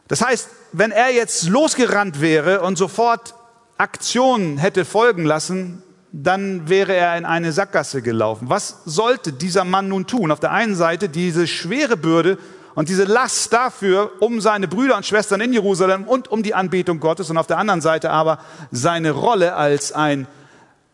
[0.08, 3.36] Das heißt, wenn er jetzt losgerannt wäre und sofort
[3.78, 8.50] Aktionen hätte folgen lassen, dann wäre er in eine Sackgasse gelaufen.
[8.50, 10.32] Was sollte dieser Mann nun tun?
[10.32, 12.38] Auf der einen Seite diese schwere Bürde
[12.78, 17.00] und diese Last dafür, um seine Brüder und Schwestern in Jerusalem und um die Anbetung
[17.00, 18.38] Gottes und auf der anderen Seite aber
[18.70, 20.28] seine Rolle als ein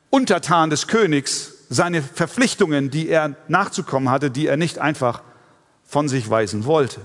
[0.09, 5.23] Untertan des Königs seine Verpflichtungen, die er nachzukommen hatte, die er nicht einfach
[5.83, 7.01] von sich weisen wollte.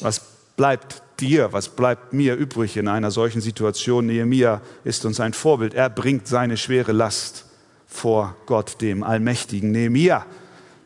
[0.00, 0.20] Was
[0.56, 4.06] bleibt dir, was bleibt mir übrig in einer solchen Situation?
[4.06, 5.74] Nehemia ist uns ein Vorbild.
[5.74, 7.46] Er bringt seine schwere Last
[7.88, 9.72] vor Gott, dem Allmächtigen.
[9.72, 10.24] Nehemia,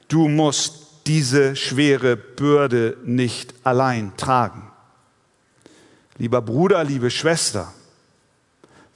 [0.09, 4.71] du musst diese schwere Bürde nicht allein tragen.
[6.19, 7.73] Lieber Bruder, liebe Schwester,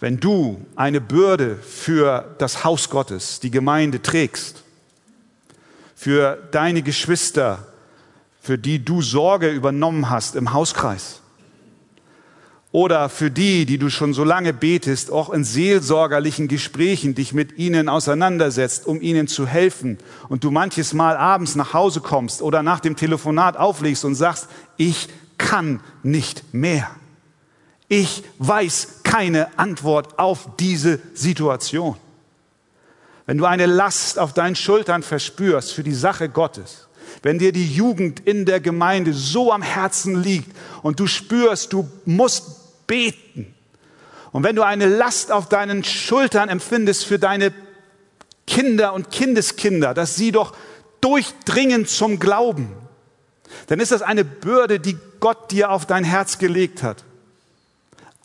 [0.00, 4.62] wenn du eine Bürde für das Haus Gottes, die Gemeinde trägst,
[5.94, 7.66] für deine Geschwister,
[8.42, 11.22] für die du Sorge übernommen hast im Hauskreis,
[12.74, 17.56] oder für die, die du schon so lange betest, auch in seelsorgerlichen Gesprächen dich mit
[17.56, 19.96] ihnen auseinandersetzt, um ihnen zu helfen
[20.28, 24.48] und du manches Mal abends nach Hause kommst oder nach dem Telefonat auflegst und sagst,
[24.76, 25.06] ich
[25.38, 26.90] kann nicht mehr.
[27.86, 31.94] Ich weiß keine Antwort auf diese Situation.
[33.24, 36.88] Wenn du eine Last auf deinen Schultern verspürst für die Sache Gottes,
[37.22, 40.50] wenn dir die Jugend in der Gemeinde so am Herzen liegt
[40.82, 43.54] und du spürst, du musst beten,
[44.34, 47.54] und wenn du eine Last auf deinen Schultern empfindest für deine
[48.48, 50.56] Kinder und Kindeskinder, dass sie doch
[51.00, 52.74] durchdringen zum Glauben,
[53.68, 57.04] dann ist das eine Bürde, die Gott dir auf dein Herz gelegt hat.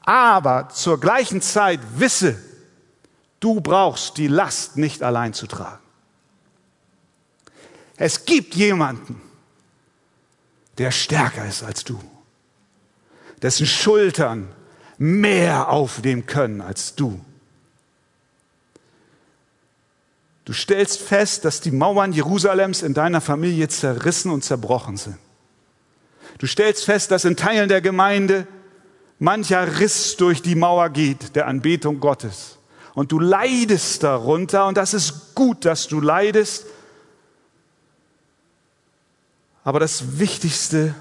[0.02, 2.42] Aber zur gleichen Zeit wisse,
[3.40, 5.84] du brauchst die Last nicht allein zu tragen.
[7.98, 9.22] Es gibt jemanden,
[10.80, 12.00] der stärker ist als du,
[13.42, 14.50] dessen Schultern
[14.98, 17.20] mehr aufnehmen können als du.
[20.46, 25.18] Du stellst fest, dass die Mauern Jerusalems in deiner Familie zerrissen und zerbrochen sind.
[26.40, 28.48] Du stellst fest, dass in Teilen der Gemeinde
[29.20, 32.58] mancher Riss durch die Mauer geht der Anbetung Gottes.
[32.96, 36.66] Und du leidest darunter und das ist gut, dass du leidest.
[39.64, 40.96] Aber das Wichtigste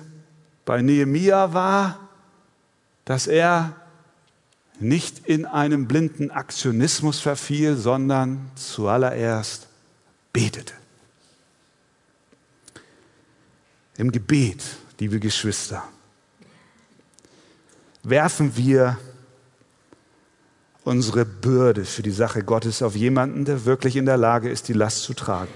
[0.64, 2.07] bei Nehemia war,
[3.08, 3.74] dass er
[4.80, 9.66] nicht in einem blinden Aktionismus verfiel, sondern zuallererst
[10.30, 10.74] betete.
[13.96, 14.62] Im Gebet,
[15.00, 15.84] liebe Geschwister,
[18.02, 18.98] werfen wir
[20.84, 24.74] unsere Bürde für die Sache Gottes auf jemanden, der wirklich in der Lage ist, die
[24.74, 25.52] Last zu tragen.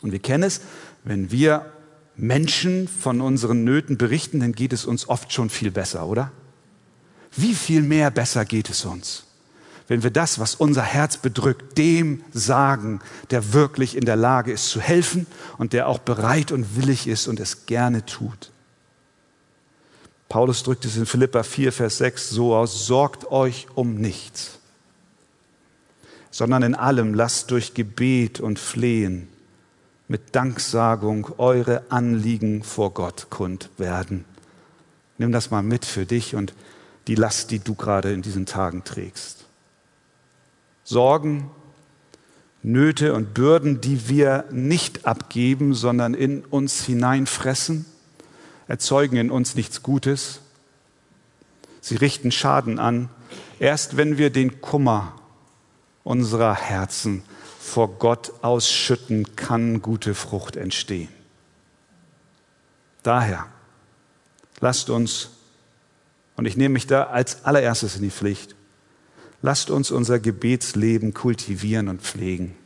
[0.00, 0.62] Und wir kennen es,
[1.04, 1.71] wenn wir
[2.16, 6.30] Menschen von unseren Nöten berichten, dann geht es uns oft schon viel besser, oder?
[7.34, 9.24] Wie viel mehr besser geht es uns,
[9.88, 14.68] wenn wir das, was unser Herz bedrückt, dem sagen, der wirklich in der Lage ist
[14.68, 18.50] zu helfen und der auch bereit und willig ist und es gerne tut.
[20.28, 24.58] Paulus drückt es in Philippa 4, Vers 6 so aus, sorgt euch um nichts,
[26.30, 29.31] sondern in allem lasst durch Gebet und Flehen
[30.12, 34.26] mit Danksagung eure Anliegen vor Gott kund werden.
[35.16, 36.52] Nimm das mal mit für dich und
[37.06, 39.46] die Last, die du gerade in diesen Tagen trägst.
[40.84, 41.50] Sorgen,
[42.62, 47.86] Nöte und Bürden, die wir nicht abgeben, sondern in uns hineinfressen,
[48.68, 50.40] erzeugen in uns nichts Gutes.
[51.80, 53.08] Sie richten Schaden an,
[53.58, 55.14] erst wenn wir den Kummer
[56.04, 57.22] unserer Herzen
[57.62, 61.08] vor Gott ausschütten, kann gute Frucht entstehen.
[63.04, 63.46] Daher
[64.60, 65.30] lasst uns,
[66.36, 68.56] und ich nehme mich da als allererstes in die Pflicht,
[69.42, 72.56] lasst uns unser Gebetsleben kultivieren und pflegen.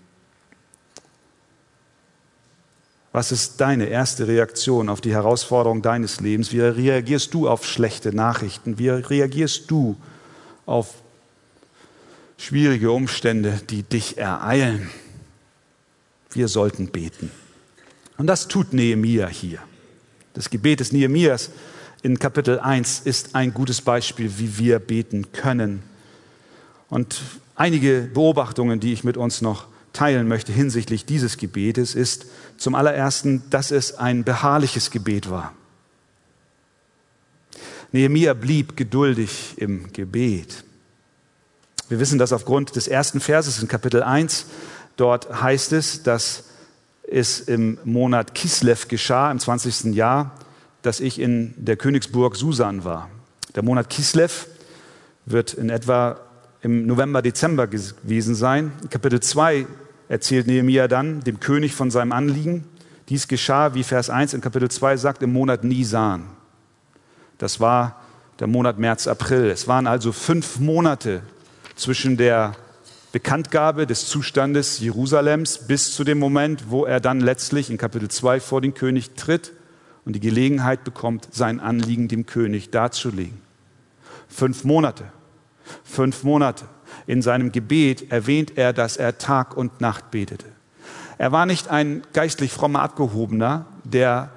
[3.12, 6.52] Was ist deine erste Reaktion auf die Herausforderung deines Lebens?
[6.52, 8.78] Wie reagierst du auf schlechte Nachrichten?
[8.78, 9.96] Wie reagierst du
[10.64, 10.94] auf
[12.38, 14.90] schwierige Umstände, die dich ereilen?
[16.30, 17.30] Wir sollten beten.
[18.18, 19.58] Und das tut Nehemia hier.
[20.34, 21.50] Das Gebet des Nehemias
[22.02, 25.82] in Kapitel 1 ist ein gutes Beispiel, wie wir beten können.
[26.88, 27.20] Und
[27.54, 32.26] einige Beobachtungen, die ich mit uns noch teilen möchte hinsichtlich dieses Gebetes, ist
[32.58, 35.54] zum allerersten, dass es ein beharrliches Gebet war.
[37.92, 40.65] Nehemia blieb geduldig im Gebet.
[41.88, 44.46] Wir wissen das aufgrund des ersten Verses in Kapitel 1.
[44.96, 46.44] Dort heißt es, dass
[47.08, 49.94] es im Monat Kislev geschah, im 20.
[49.94, 50.32] Jahr,
[50.82, 53.08] dass ich in der Königsburg Susan war.
[53.54, 54.48] Der Monat Kislev
[55.26, 56.18] wird in etwa
[56.60, 58.72] im November, Dezember gewesen sein.
[58.90, 59.68] Kapitel 2
[60.08, 62.64] erzählt Nehemia dann dem König von seinem Anliegen.
[63.08, 66.24] Dies geschah, wie Vers 1 in Kapitel 2 sagt, im Monat Nisan.
[67.38, 68.00] Das war
[68.40, 69.50] der Monat März, April.
[69.50, 71.22] Es waren also fünf Monate
[71.76, 72.56] zwischen der
[73.12, 78.40] Bekanntgabe des Zustandes Jerusalems bis zu dem Moment, wo er dann letztlich in Kapitel 2
[78.40, 79.52] vor den König tritt
[80.04, 83.40] und die Gelegenheit bekommt, sein Anliegen dem König darzulegen.
[84.28, 85.04] Fünf Monate.
[85.84, 86.64] Fünf Monate.
[87.06, 90.46] In seinem Gebet erwähnt er, dass er Tag und Nacht betete.
[91.18, 94.30] Er war nicht ein geistlich frommer Abgehobener, der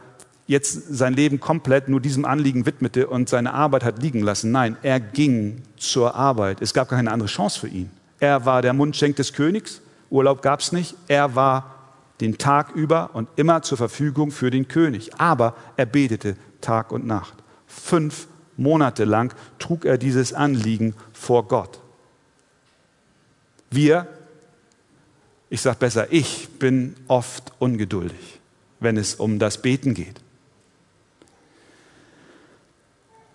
[0.50, 4.52] jetzt sein Leben komplett nur diesem Anliegen widmete und seine Arbeit hat liegen lassen.
[4.52, 6.60] Nein, er ging zur Arbeit.
[6.60, 7.92] Es gab keine andere Chance für ihn.
[8.20, 9.80] Er war der Mundschenk des Königs.
[10.10, 10.96] Urlaub gab es nicht.
[11.08, 11.76] Er war
[12.20, 15.12] den Tag über und immer zur Verfügung für den König.
[15.20, 17.36] Aber er betete Tag und Nacht.
[17.68, 21.80] Fünf Monate lang trug er dieses Anliegen vor Gott.
[23.70, 24.08] Wir,
[25.52, 28.40] ich sage besser, ich bin oft ungeduldig,
[28.80, 30.20] wenn es um das Beten geht.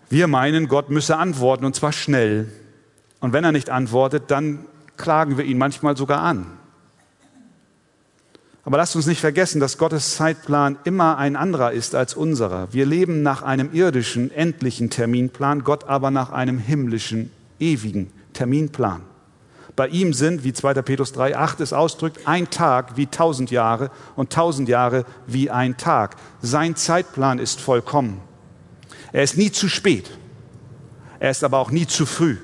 [0.09, 2.51] Wir meinen, Gott müsse antworten und zwar schnell.
[3.19, 4.65] Und wenn er nicht antwortet, dann
[4.97, 6.45] klagen wir ihn manchmal sogar an.
[8.63, 12.73] Aber lasst uns nicht vergessen, dass Gottes Zeitplan immer ein anderer ist als unserer.
[12.73, 19.01] Wir leben nach einem irdischen, endlichen Terminplan, Gott aber nach einem himmlischen, ewigen Terminplan.
[19.75, 20.73] Bei ihm sind, wie 2.
[20.81, 25.77] Petrus 3, 8 es ausdrückt, ein Tag wie tausend Jahre und tausend Jahre wie ein
[25.77, 26.15] Tag.
[26.41, 28.19] Sein Zeitplan ist vollkommen.
[29.15, 30.11] Er ist nie zu spät.
[31.19, 32.35] Er ist aber auch nie zu früh.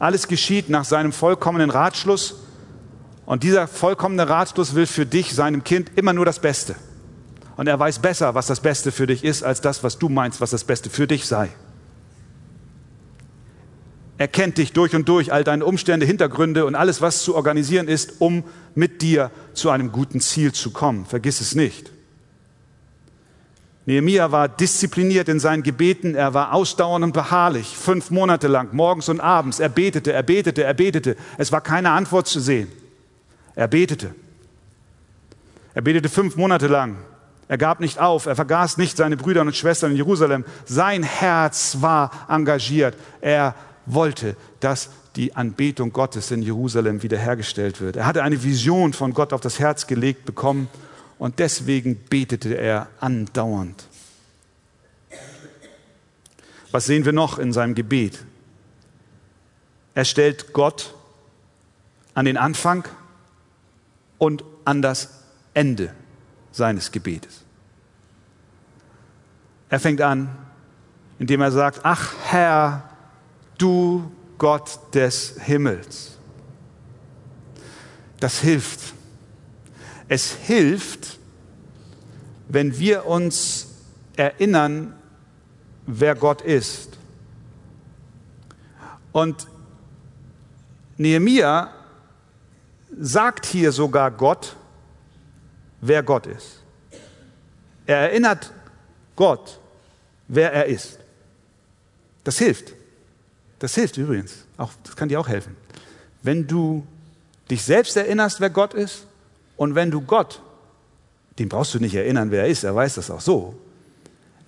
[0.00, 2.40] Alles geschieht nach seinem vollkommenen Ratschluss.
[3.24, 6.74] Und dieser vollkommene Ratschluss will für dich, seinem Kind, immer nur das Beste.
[7.56, 10.40] Und er weiß besser, was das Beste für dich ist, als das, was du meinst,
[10.40, 11.50] was das Beste für dich sei.
[14.18, 17.86] Er kennt dich durch und durch, all deine Umstände, Hintergründe und alles, was zu organisieren
[17.86, 18.42] ist, um
[18.74, 21.06] mit dir zu einem guten Ziel zu kommen.
[21.06, 21.92] Vergiss es nicht.
[23.84, 29.08] Nehemia war diszipliniert in seinen Gebeten, er war ausdauernd und beharrlich, fünf Monate lang, morgens
[29.08, 29.58] und abends.
[29.58, 31.16] Er betete, er betete, er betete.
[31.36, 32.68] Es war keine Antwort zu sehen.
[33.56, 34.14] Er betete.
[35.74, 36.96] Er betete fünf Monate lang.
[37.48, 40.44] Er gab nicht auf, er vergaß nicht seine Brüder und Schwestern in Jerusalem.
[40.64, 42.96] Sein Herz war engagiert.
[43.20, 43.54] Er
[43.84, 47.96] wollte, dass die Anbetung Gottes in Jerusalem wiederhergestellt wird.
[47.96, 50.68] Er hatte eine Vision von Gott auf das Herz gelegt bekommen
[51.22, 53.84] und deswegen betete er andauernd.
[56.72, 58.24] Was sehen wir noch in seinem Gebet?
[59.94, 60.96] Er stellt Gott
[62.14, 62.88] an den Anfang
[64.18, 65.22] und an das
[65.54, 65.94] Ende
[66.50, 67.44] seines Gebetes.
[69.68, 70.28] Er fängt an,
[71.20, 72.90] indem er sagt, ach Herr,
[73.58, 76.18] du Gott des Himmels.
[78.18, 78.92] Das hilft.
[80.12, 81.18] Es hilft,
[82.46, 83.68] wenn wir uns
[84.14, 84.94] erinnern,
[85.86, 86.98] wer Gott ist.
[89.10, 89.46] Und
[90.98, 91.72] Nehemia
[92.94, 94.54] sagt hier sogar Gott,
[95.80, 96.60] wer Gott ist.
[97.86, 98.52] Er erinnert
[99.16, 99.58] Gott,
[100.28, 100.98] wer er ist.
[102.22, 102.74] Das hilft.
[103.60, 104.44] Das hilft übrigens.
[104.58, 105.56] Auch, das kann dir auch helfen.
[106.22, 106.86] Wenn du
[107.48, 109.06] dich selbst erinnerst, wer Gott ist,
[109.62, 110.42] und wenn du Gott,
[111.38, 113.54] den brauchst du nicht erinnern, wer er ist, er weiß das auch so.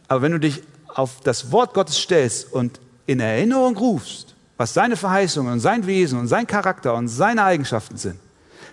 [0.08, 4.96] Aber wenn du dich auf das Wort Gottes stellst und in Erinnerung rufst, was seine
[4.96, 8.18] Verheißungen und sein Wesen und sein Charakter und seine Eigenschaften sind,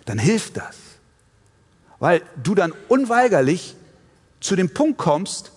[0.05, 0.77] dann hilft das.
[1.99, 3.75] Weil du dann unweigerlich
[4.39, 5.51] zu dem Punkt kommst,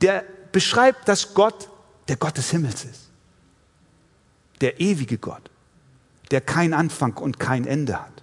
[0.00, 1.68] der beschreibt, dass Gott
[2.08, 3.08] der Gott des Himmels ist.
[4.60, 5.48] Der ewige Gott,
[6.32, 8.13] der kein Anfang und kein Ende hat.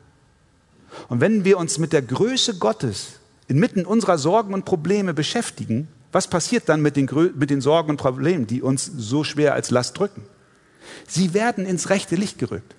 [1.10, 3.14] Und wenn wir uns mit der Größe Gottes
[3.48, 7.98] inmitten unserer Sorgen und Probleme beschäftigen, was passiert dann mit den, mit den Sorgen und
[7.98, 10.24] Problemen, die uns so schwer als Last drücken?
[11.08, 12.76] Sie werden ins rechte Licht gerückt.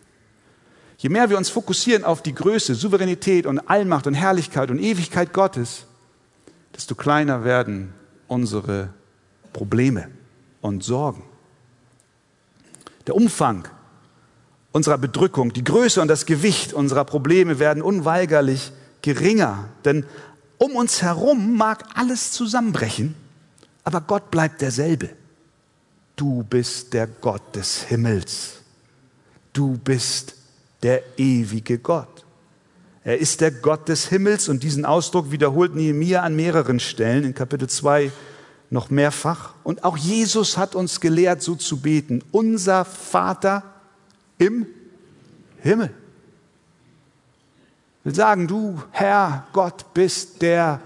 [0.99, 5.33] Je mehr wir uns fokussieren auf die Größe, Souveränität und Allmacht und Herrlichkeit und Ewigkeit
[5.33, 5.87] Gottes,
[6.77, 7.93] desto kleiner werden
[8.29, 8.91] unsere
[9.53, 10.09] Probleme
[10.61, 11.25] und Sorgen.
[13.07, 13.67] Der Umfang
[14.73, 19.69] unserer Bedrückung, die Größe und das Gewicht unserer Probleme werden unweigerlich geringer.
[19.85, 20.05] Denn
[20.59, 23.15] um uns herum mag alles zusammenbrechen,
[23.85, 25.11] aber Gott bleibt derselbe.
[26.17, 28.61] Du bist der Gott des Himmels.
[29.53, 30.35] Du bist
[30.83, 32.25] der ewige Gott.
[33.05, 37.35] Er ist der Gott des Himmels und diesen Ausdruck wiederholt Nehemiah an mehreren Stellen in
[37.35, 38.13] Kapitel 2
[38.71, 39.55] noch mehrfach.
[39.65, 42.23] Und auch Jesus hat uns gelehrt, so zu beten.
[42.31, 43.65] Unser Vater
[44.39, 44.67] im
[45.59, 45.91] Himmel.
[48.01, 50.81] Ich will sagen, du Herr Gott bist der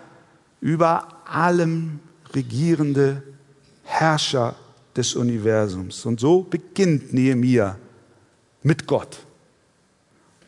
[0.60, 2.00] über allem
[2.34, 3.22] regierende
[3.84, 4.54] Herrscher
[4.96, 6.04] des Universums.
[6.04, 7.76] Und so beginnt Nehemiah
[8.62, 9.18] mit Gott.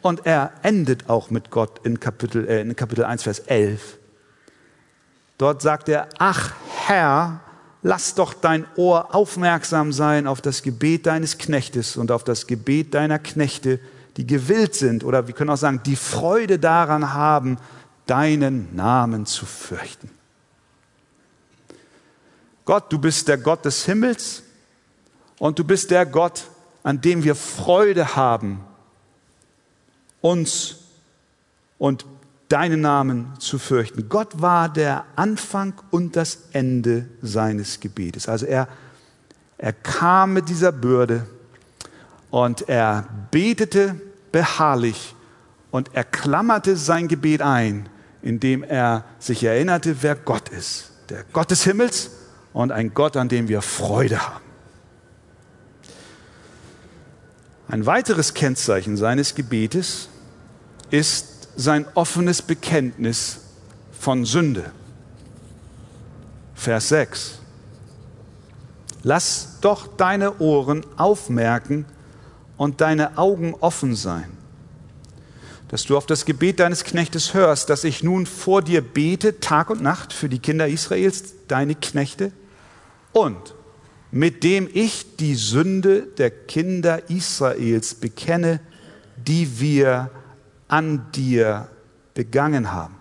[0.03, 3.99] Und er endet auch mit Gott in Kapitel, äh, in Kapitel 1, Vers 11.
[5.39, 6.55] Dort sagt er, ach
[6.87, 7.41] Herr,
[7.89, 12.93] lass doch dein Ohr aufmerksam sein auf das Gebet deines Knechtes und auf das Gebet
[12.93, 13.81] deiner Knechte,
[14.19, 17.57] die gewillt sind oder wir können auch sagen, die Freude daran haben,
[18.05, 20.11] deinen Namen zu fürchten.
[22.67, 24.43] Gott, du bist der Gott des Himmels
[25.39, 26.45] und du bist der Gott,
[26.83, 28.61] an dem wir Freude haben,
[30.21, 30.77] uns
[31.79, 32.05] und
[32.49, 34.09] deinen Namen zu fürchten.
[34.09, 38.29] Gott war der Anfang und das Ende seines Gebetes.
[38.29, 38.69] Also er,
[39.59, 41.27] er kam mit dieser Bürde
[42.31, 44.01] und er betete
[44.33, 45.15] beharrlich
[45.71, 47.89] und er klammerte sein Gebet ein,
[48.23, 50.91] indem er sich erinnerte, wer Gott ist.
[51.11, 52.11] Der Gott des Himmels
[52.53, 54.45] und ein Gott, an dem wir Freude haben.
[57.69, 60.09] Ein weiteres Kennzeichen seines Gebetes
[60.91, 63.41] ist sein offenes Bekenntnis
[63.91, 64.71] von Sünde.
[66.55, 67.39] Vers 6.
[69.03, 71.85] Lass doch deine Ohren aufmerken
[72.57, 74.31] und deine Augen offen sein,
[75.67, 79.71] dass du auf das Gebet deines Knechtes hörst, dass ich nun vor dir bete, Tag
[79.71, 82.31] und Nacht für die Kinder Israels, deine Knechte,
[83.13, 83.55] und
[84.13, 88.61] mit dem ich die Sünde der Kinder Israels bekenne,
[89.17, 90.13] die wir
[90.69, 91.69] an dir
[92.15, 92.95] begangen haben.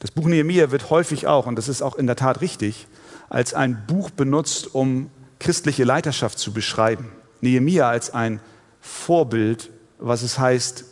[0.00, 2.86] Das Buch Nehemiah wird häufig auch, und das ist auch in der Tat richtig,
[3.28, 7.12] als ein Buch benutzt, um christliche Leiterschaft zu beschreiben.
[7.40, 8.40] Nehemia als ein
[8.80, 10.84] Vorbild, was es heißt,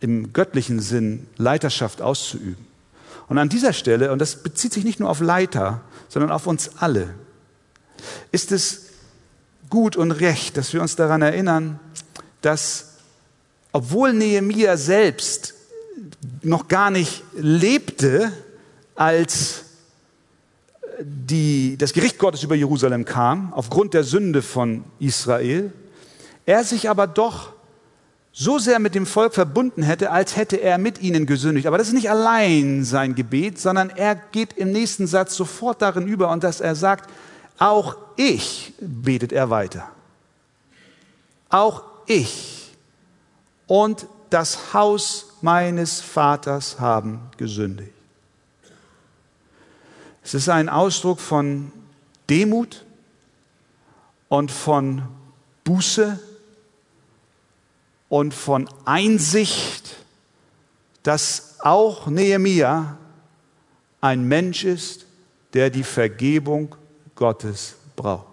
[0.00, 2.66] im göttlichen Sinn Leiterschaft auszuüben.
[3.28, 6.72] Und an dieser Stelle, und das bezieht sich nicht nur auf Leiter, sondern auf uns
[6.78, 7.14] alle,
[8.32, 8.90] ist es
[9.70, 11.80] gut und recht, dass wir uns daran erinnern,
[12.42, 12.91] dass
[13.72, 15.54] obwohl Nehemia selbst
[16.42, 18.32] noch gar nicht lebte,
[18.94, 19.64] als
[21.00, 25.72] die, das Gericht Gottes über Jerusalem kam, aufgrund der Sünde von Israel,
[26.44, 27.52] er sich aber doch
[28.32, 31.66] so sehr mit dem Volk verbunden hätte, als hätte er mit ihnen gesündigt.
[31.66, 36.06] Aber das ist nicht allein sein Gebet, sondern er geht im nächsten Satz sofort darin
[36.06, 37.10] über und dass er sagt,
[37.58, 39.88] auch ich, betet er weiter,
[41.50, 42.51] auch ich
[43.66, 47.92] und das Haus meines Vaters haben gesündigt.
[50.24, 51.72] Es ist ein Ausdruck von
[52.30, 52.84] Demut
[54.28, 55.02] und von
[55.64, 56.18] Buße
[58.08, 59.96] und von Einsicht,
[61.02, 62.96] dass auch Nehemia
[64.00, 65.06] ein Mensch ist,
[65.52, 66.74] der die Vergebung
[67.14, 68.31] Gottes braucht.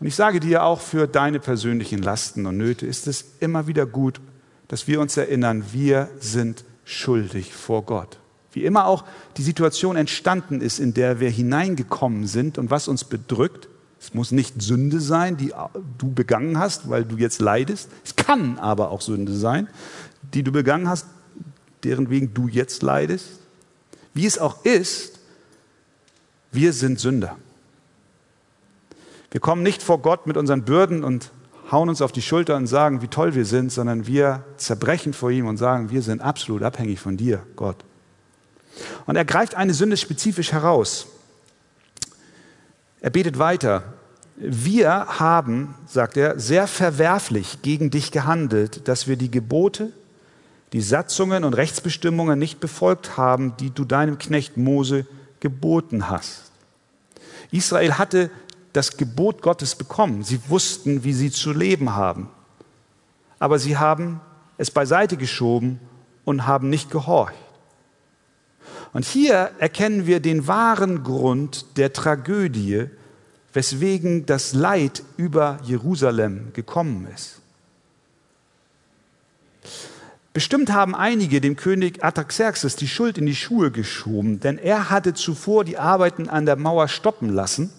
[0.00, 3.84] Und ich sage dir auch für deine persönlichen Lasten und Nöte ist es immer wieder
[3.84, 4.20] gut,
[4.68, 8.18] dass wir uns erinnern, wir sind schuldig vor Gott.
[8.52, 9.04] Wie immer auch
[9.36, 13.68] die Situation entstanden ist, in der wir hineingekommen sind und was uns bedrückt,
[14.00, 15.52] es muss nicht Sünde sein, die
[15.98, 17.90] du begangen hast, weil du jetzt leidest.
[18.04, 19.68] Es kann aber auch Sünde sein,
[20.34, 21.06] die du begangen hast,
[21.82, 23.40] deren wegen du jetzt leidest.
[24.14, 25.18] Wie es auch ist,
[26.52, 27.36] wir sind Sünder.
[29.30, 31.30] Wir kommen nicht vor Gott mit unseren Bürden und
[31.70, 35.30] hauen uns auf die Schulter und sagen, wie toll wir sind, sondern wir zerbrechen vor
[35.30, 37.76] ihm und sagen, wir sind absolut abhängig von dir, Gott.
[39.06, 41.08] Und er greift eine Sünde spezifisch heraus.
[43.00, 43.94] Er betet weiter.
[44.36, 49.92] Wir haben, sagt er, sehr verwerflich gegen dich gehandelt, dass wir die Gebote,
[50.72, 55.06] die Satzungen und Rechtsbestimmungen nicht befolgt haben, die du deinem Knecht Mose
[55.40, 56.44] geboten hast.
[57.50, 58.30] Israel hatte
[58.72, 60.22] das Gebot Gottes bekommen.
[60.22, 62.28] Sie wussten, wie sie zu leben haben.
[63.38, 64.20] Aber sie haben
[64.56, 65.80] es beiseite geschoben
[66.24, 67.34] und haben nicht gehorcht.
[68.92, 72.86] Und hier erkennen wir den wahren Grund der Tragödie,
[73.52, 77.40] weswegen das Leid über Jerusalem gekommen ist.
[80.32, 85.14] Bestimmt haben einige dem König Artaxerxes die Schuld in die Schuhe geschoben, denn er hatte
[85.14, 87.72] zuvor die Arbeiten an der Mauer stoppen lassen.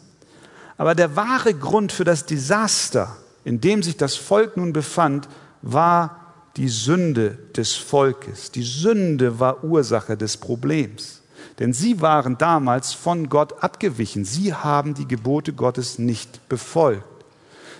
[0.80, 5.28] Aber der wahre Grund für das Desaster, in dem sich das Volk nun befand,
[5.62, 8.52] war die Sünde des Volkes.
[8.52, 11.22] Die Sünde war Ursache des Problems.
[11.60, 14.24] Denn sie waren damals von Gott abgewichen.
[14.24, 17.04] Sie haben die Gebote Gottes nicht befolgt.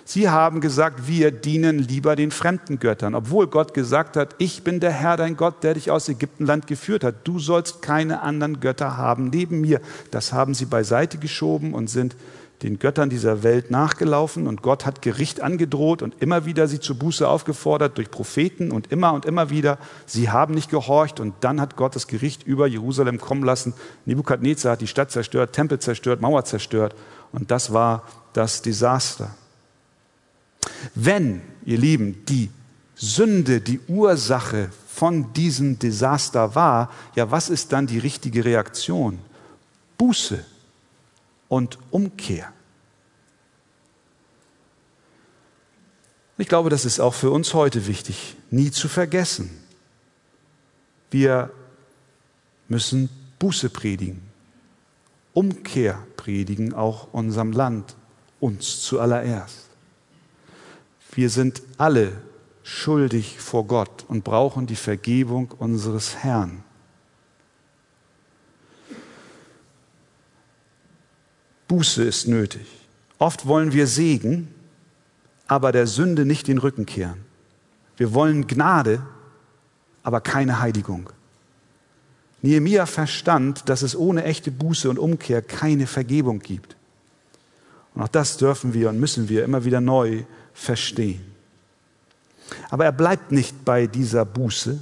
[0.04, 4.80] Sie haben gesagt, wir dienen lieber den fremden Göttern, obwohl Gott gesagt hat, ich bin
[4.80, 7.14] der Herr, dein Gott, der dich aus Ägyptenland geführt hat.
[7.24, 9.80] Du sollst keine anderen Götter haben neben mir.
[10.10, 12.14] Das haben sie beiseite geschoben und sind
[12.62, 16.96] den Göttern dieser Welt nachgelaufen und Gott hat Gericht angedroht und immer wieder sie zur
[16.96, 19.78] Buße aufgefordert durch Propheten und immer und immer wieder.
[20.04, 23.72] Sie haben nicht gehorcht und dann hat Gott das Gericht über Jerusalem kommen lassen.
[24.04, 26.94] Nebukadnezar hat die Stadt zerstört, Tempel zerstört, Mauer zerstört
[27.32, 28.02] und das war
[28.34, 29.34] das Desaster.
[30.94, 32.50] Wenn, ihr Lieben, die
[32.94, 39.18] Sünde die Ursache von diesem Desaster war, ja, was ist dann die richtige Reaktion?
[39.96, 40.44] Buße
[41.50, 42.50] und Umkehr.
[46.38, 49.50] Ich glaube, das ist auch für uns heute wichtig, nie zu vergessen.
[51.10, 51.50] Wir
[52.68, 54.22] müssen Buße predigen,
[55.34, 57.96] Umkehr predigen, auch unserem Land,
[58.38, 59.66] uns zuallererst.
[61.12, 62.12] Wir sind alle
[62.62, 66.62] schuldig vor Gott und brauchen die Vergebung unseres Herrn.
[71.70, 72.66] Buße ist nötig.
[73.20, 74.52] Oft wollen wir Segen,
[75.46, 77.24] aber der Sünde nicht den Rücken kehren.
[77.96, 79.00] Wir wollen Gnade,
[80.02, 81.10] aber keine Heiligung.
[82.42, 86.74] Nehemia verstand, dass es ohne echte Buße und Umkehr keine Vergebung gibt.
[87.94, 91.24] Und auch das dürfen wir und müssen wir immer wieder neu verstehen.
[92.70, 94.76] Aber er bleibt nicht bei dieser Buße.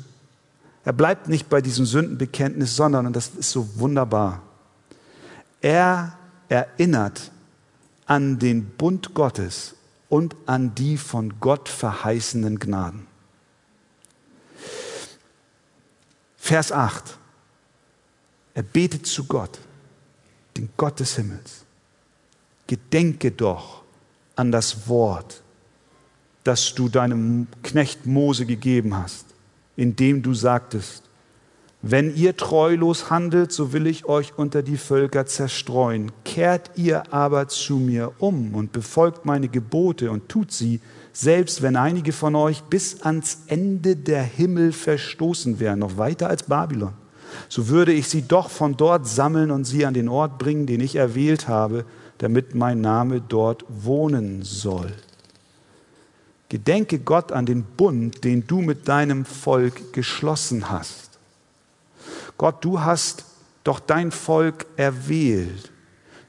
[0.86, 4.40] Er bleibt nicht bei diesem Sündenbekenntnis, sondern, und das ist so wunderbar,
[5.60, 6.17] er
[6.48, 7.30] erinnert
[8.06, 9.74] an den Bund Gottes
[10.08, 13.06] und an die von Gott verheißenen Gnaden.
[16.36, 17.18] Vers 8.
[18.54, 19.58] Er betet zu Gott,
[20.56, 21.64] den Gott des Himmels.
[22.66, 23.82] Gedenke doch
[24.34, 25.42] an das Wort,
[26.44, 29.26] das du deinem Knecht Mose gegeben hast,
[29.76, 31.07] indem du sagtest,
[31.80, 36.10] wenn ihr treulos handelt, so will ich euch unter die Völker zerstreuen.
[36.24, 40.80] Kehrt ihr aber zu mir um und befolgt meine Gebote und tut sie,
[41.12, 46.44] selbst wenn einige von euch bis ans Ende der Himmel verstoßen wären, noch weiter als
[46.44, 46.94] Babylon,
[47.48, 50.80] so würde ich sie doch von dort sammeln und sie an den Ort bringen, den
[50.80, 51.84] ich erwählt habe,
[52.18, 54.92] damit mein Name dort wohnen soll.
[56.48, 61.07] Gedenke Gott an den Bund, den du mit deinem Volk geschlossen hast
[62.38, 63.24] Gott, du hast
[63.64, 65.72] doch dein Volk erwählt.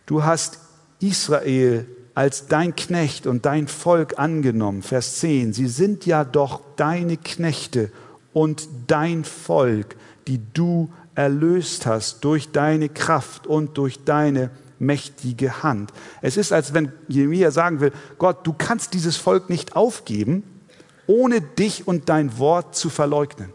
[0.06, 0.60] Du hast
[1.00, 1.86] Israel
[2.16, 4.82] als dein Knecht und dein Volk angenommen.
[4.82, 5.54] Vers 10.
[5.54, 7.92] Sie sind ja doch deine Knechte
[8.34, 9.96] und dein Volk,
[10.28, 14.50] die du erlöst hast durch deine Kraft und durch deine
[14.80, 15.94] mächtige Hand.
[16.22, 20.44] Es ist, als wenn Jeremia sagen will, Gott, du kannst dieses Volk nicht aufgeben,
[21.08, 23.54] ohne dich und dein Wort zu verleugnen.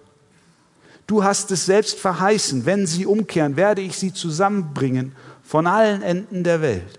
[1.06, 6.44] Du hast es selbst verheißen, wenn sie umkehren, werde ich sie zusammenbringen von allen Enden
[6.44, 6.98] der Welt.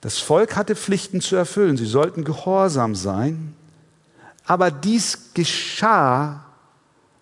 [0.00, 3.54] Das Volk hatte Pflichten zu erfüllen, sie sollten gehorsam sein,
[4.46, 6.44] aber dies geschah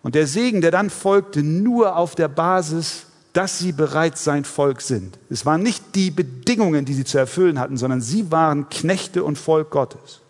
[0.03, 4.81] und der Segen, der dann folgte, nur auf der Basis, dass sie bereits sein Volk
[4.81, 5.19] sind.
[5.29, 9.37] Es waren nicht die Bedingungen, die sie zu erfüllen hatten, sondern sie waren Knechte und
[9.37, 10.21] Volk Gottes.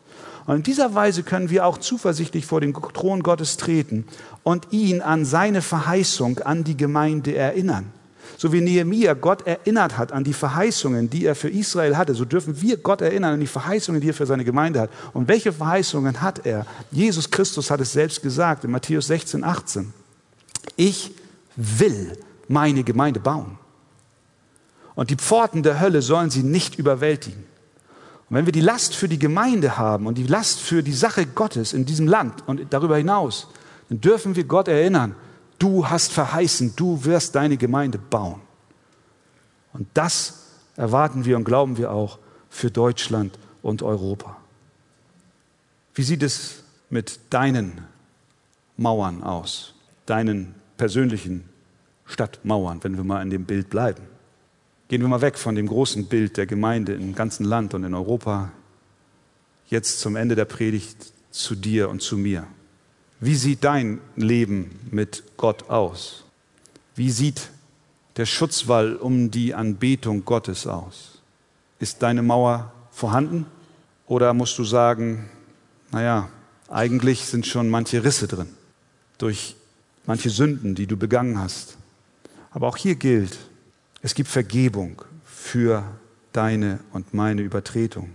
[0.49, 4.07] Und in dieser Weise können wir auch zuversichtlich vor den Thron Gottes treten
[4.45, 7.93] und ihn an seine Verheißung an die Gemeinde erinnern.
[8.39, 12.25] So wie Nehemia Gott erinnert hat an die Verheißungen, die er für Israel hatte, so
[12.25, 14.91] dürfen wir Gott erinnern an die Verheißungen, die er für seine Gemeinde hat.
[15.13, 16.65] Und welche Verheißungen hat er?
[16.91, 19.93] Jesus Christus hat es selbst gesagt in Matthäus 16, 18.
[20.77, 21.11] Ich
[21.57, 22.17] will
[22.49, 23.59] meine Gemeinde bauen.
[24.95, 27.48] Und die Pforten der Hölle sollen sie nicht überwältigen.
[28.29, 31.27] Und wenn wir die Last für die Gemeinde haben und die Last für die Sache
[31.27, 33.49] Gottes in diesem Land und darüber hinaus,
[33.89, 35.15] dann dürfen wir Gott erinnern,
[35.59, 38.41] du hast verheißen, du wirst deine Gemeinde bauen.
[39.73, 40.45] Und das
[40.77, 42.19] erwarten wir und glauben wir auch
[42.51, 44.37] für Deutschland und Europa.
[45.95, 47.81] Wie sieht es mit deinen
[48.77, 49.75] Mauern aus,
[50.07, 51.49] deinen persönlichen
[52.05, 54.03] Stadtmauern, wenn wir mal in dem Bild bleiben?
[54.89, 57.93] Gehen wir mal weg von dem großen Bild der Gemeinde im ganzen Land und in
[57.93, 58.51] Europa.
[59.69, 62.47] Jetzt zum Ende der Predigt zu dir und zu mir.
[63.21, 66.25] Wie sieht dein Leben mit Gott aus?
[66.95, 67.51] Wie sieht
[68.17, 71.21] der Schutzwall um die Anbetung Gottes aus?
[71.79, 73.45] Ist deine Mauer vorhanden?
[74.07, 75.29] Oder musst du sagen,
[75.93, 76.31] naja,
[76.69, 78.49] eigentlich sind schon manche Risse drin
[79.19, 79.55] durch
[80.07, 81.77] manche Sünden, die du begangen hast.
[82.51, 83.37] Aber auch hier gilt,
[84.03, 85.85] es gibt Vergebung für
[86.33, 88.11] deine und meine Übertretung.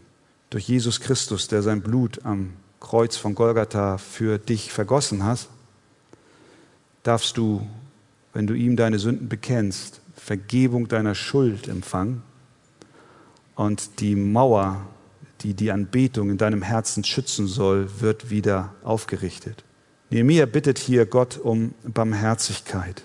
[0.50, 5.48] Durch Jesus Christus, der sein Blut am Kreuz von Golgatha für dich vergossen hat,
[7.04, 7.68] darfst du,
[8.34, 12.24] wenn du ihm deine Sünden bekennst, Vergebung deiner Schuld empfangen
[13.56, 14.88] und die Mauer,
[15.42, 19.64] die die Anbetung in deinem Herzen schützen soll, wird wieder aufgerichtet.
[20.10, 23.04] Nehemiah bittet hier Gott um Barmherzigkeit.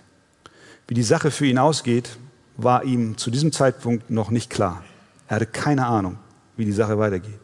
[0.87, 2.19] Wie die Sache für ihn ausgeht,
[2.59, 4.83] war ihm zu diesem Zeitpunkt noch nicht klar.
[5.29, 6.19] Er hatte keine Ahnung,
[6.57, 7.39] wie die Sache weitergeht.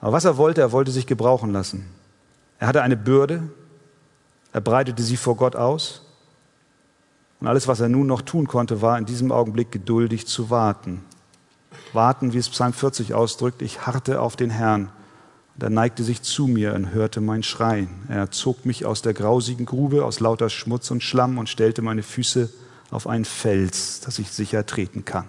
[0.00, 1.84] Aber was er wollte, er wollte sich gebrauchen lassen.
[2.60, 3.42] Er hatte eine Bürde,
[4.52, 6.02] er breitete sie vor Gott aus.
[7.40, 11.04] Und alles, was er nun noch tun konnte, war in diesem Augenblick geduldig zu warten.
[11.92, 14.90] Warten, wie es Psalm 40 ausdrückt, ich harrte auf den Herrn.
[15.54, 17.88] Und er neigte sich zu mir und hörte mein Schreien.
[18.08, 22.04] Er zog mich aus der grausigen Grube, aus lauter Schmutz und Schlamm und stellte meine
[22.04, 22.48] Füße
[22.90, 25.28] auf einen Fels, dass ich sicher treten kann.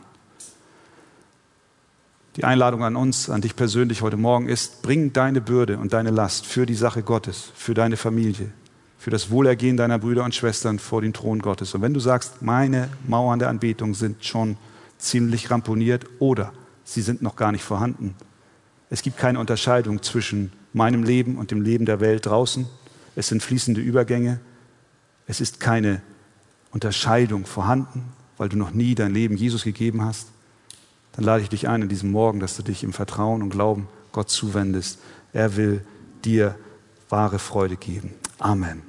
[2.35, 6.11] Die Einladung an uns, an dich persönlich heute Morgen ist, bring deine Bürde und deine
[6.11, 8.51] Last für die Sache Gottes, für deine Familie,
[8.97, 11.73] für das Wohlergehen deiner Brüder und Schwestern vor den Thron Gottes.
[11.73, 14.57] Und wenn du sagst, meine Mauern der Anbetung sind schon
[14.97, 16.53] ziemlich ramponiert oder
[16.83, 18.15] sie sind noch gar nicht vorhanden,
[18.89, 22.67] es gibt keine Unterscheidung zwischen meinem Leben und dem Leben der Welt draußen.
[23.15, 24.39] Es sind fließende Übergänge.
[25.27, 26.01] Es ist keine
[26.71, 28.03] Unterscheidung vorhanden,
[28.37, 30.27] weil du noch nie dein Leben Jesus gegeben hast,
[31.13, 33.87] dann lade ich dich ein in diesem Morgen, dass du dich im Vertrauen und Glauben
[34.11, 34.99] Gott zuwendest.
[35.33, 35.85] Er will
[36.23, 36.55] dir
[37.09, 38.13] wahre Freude geben.
[38.37, 38.88] Amen.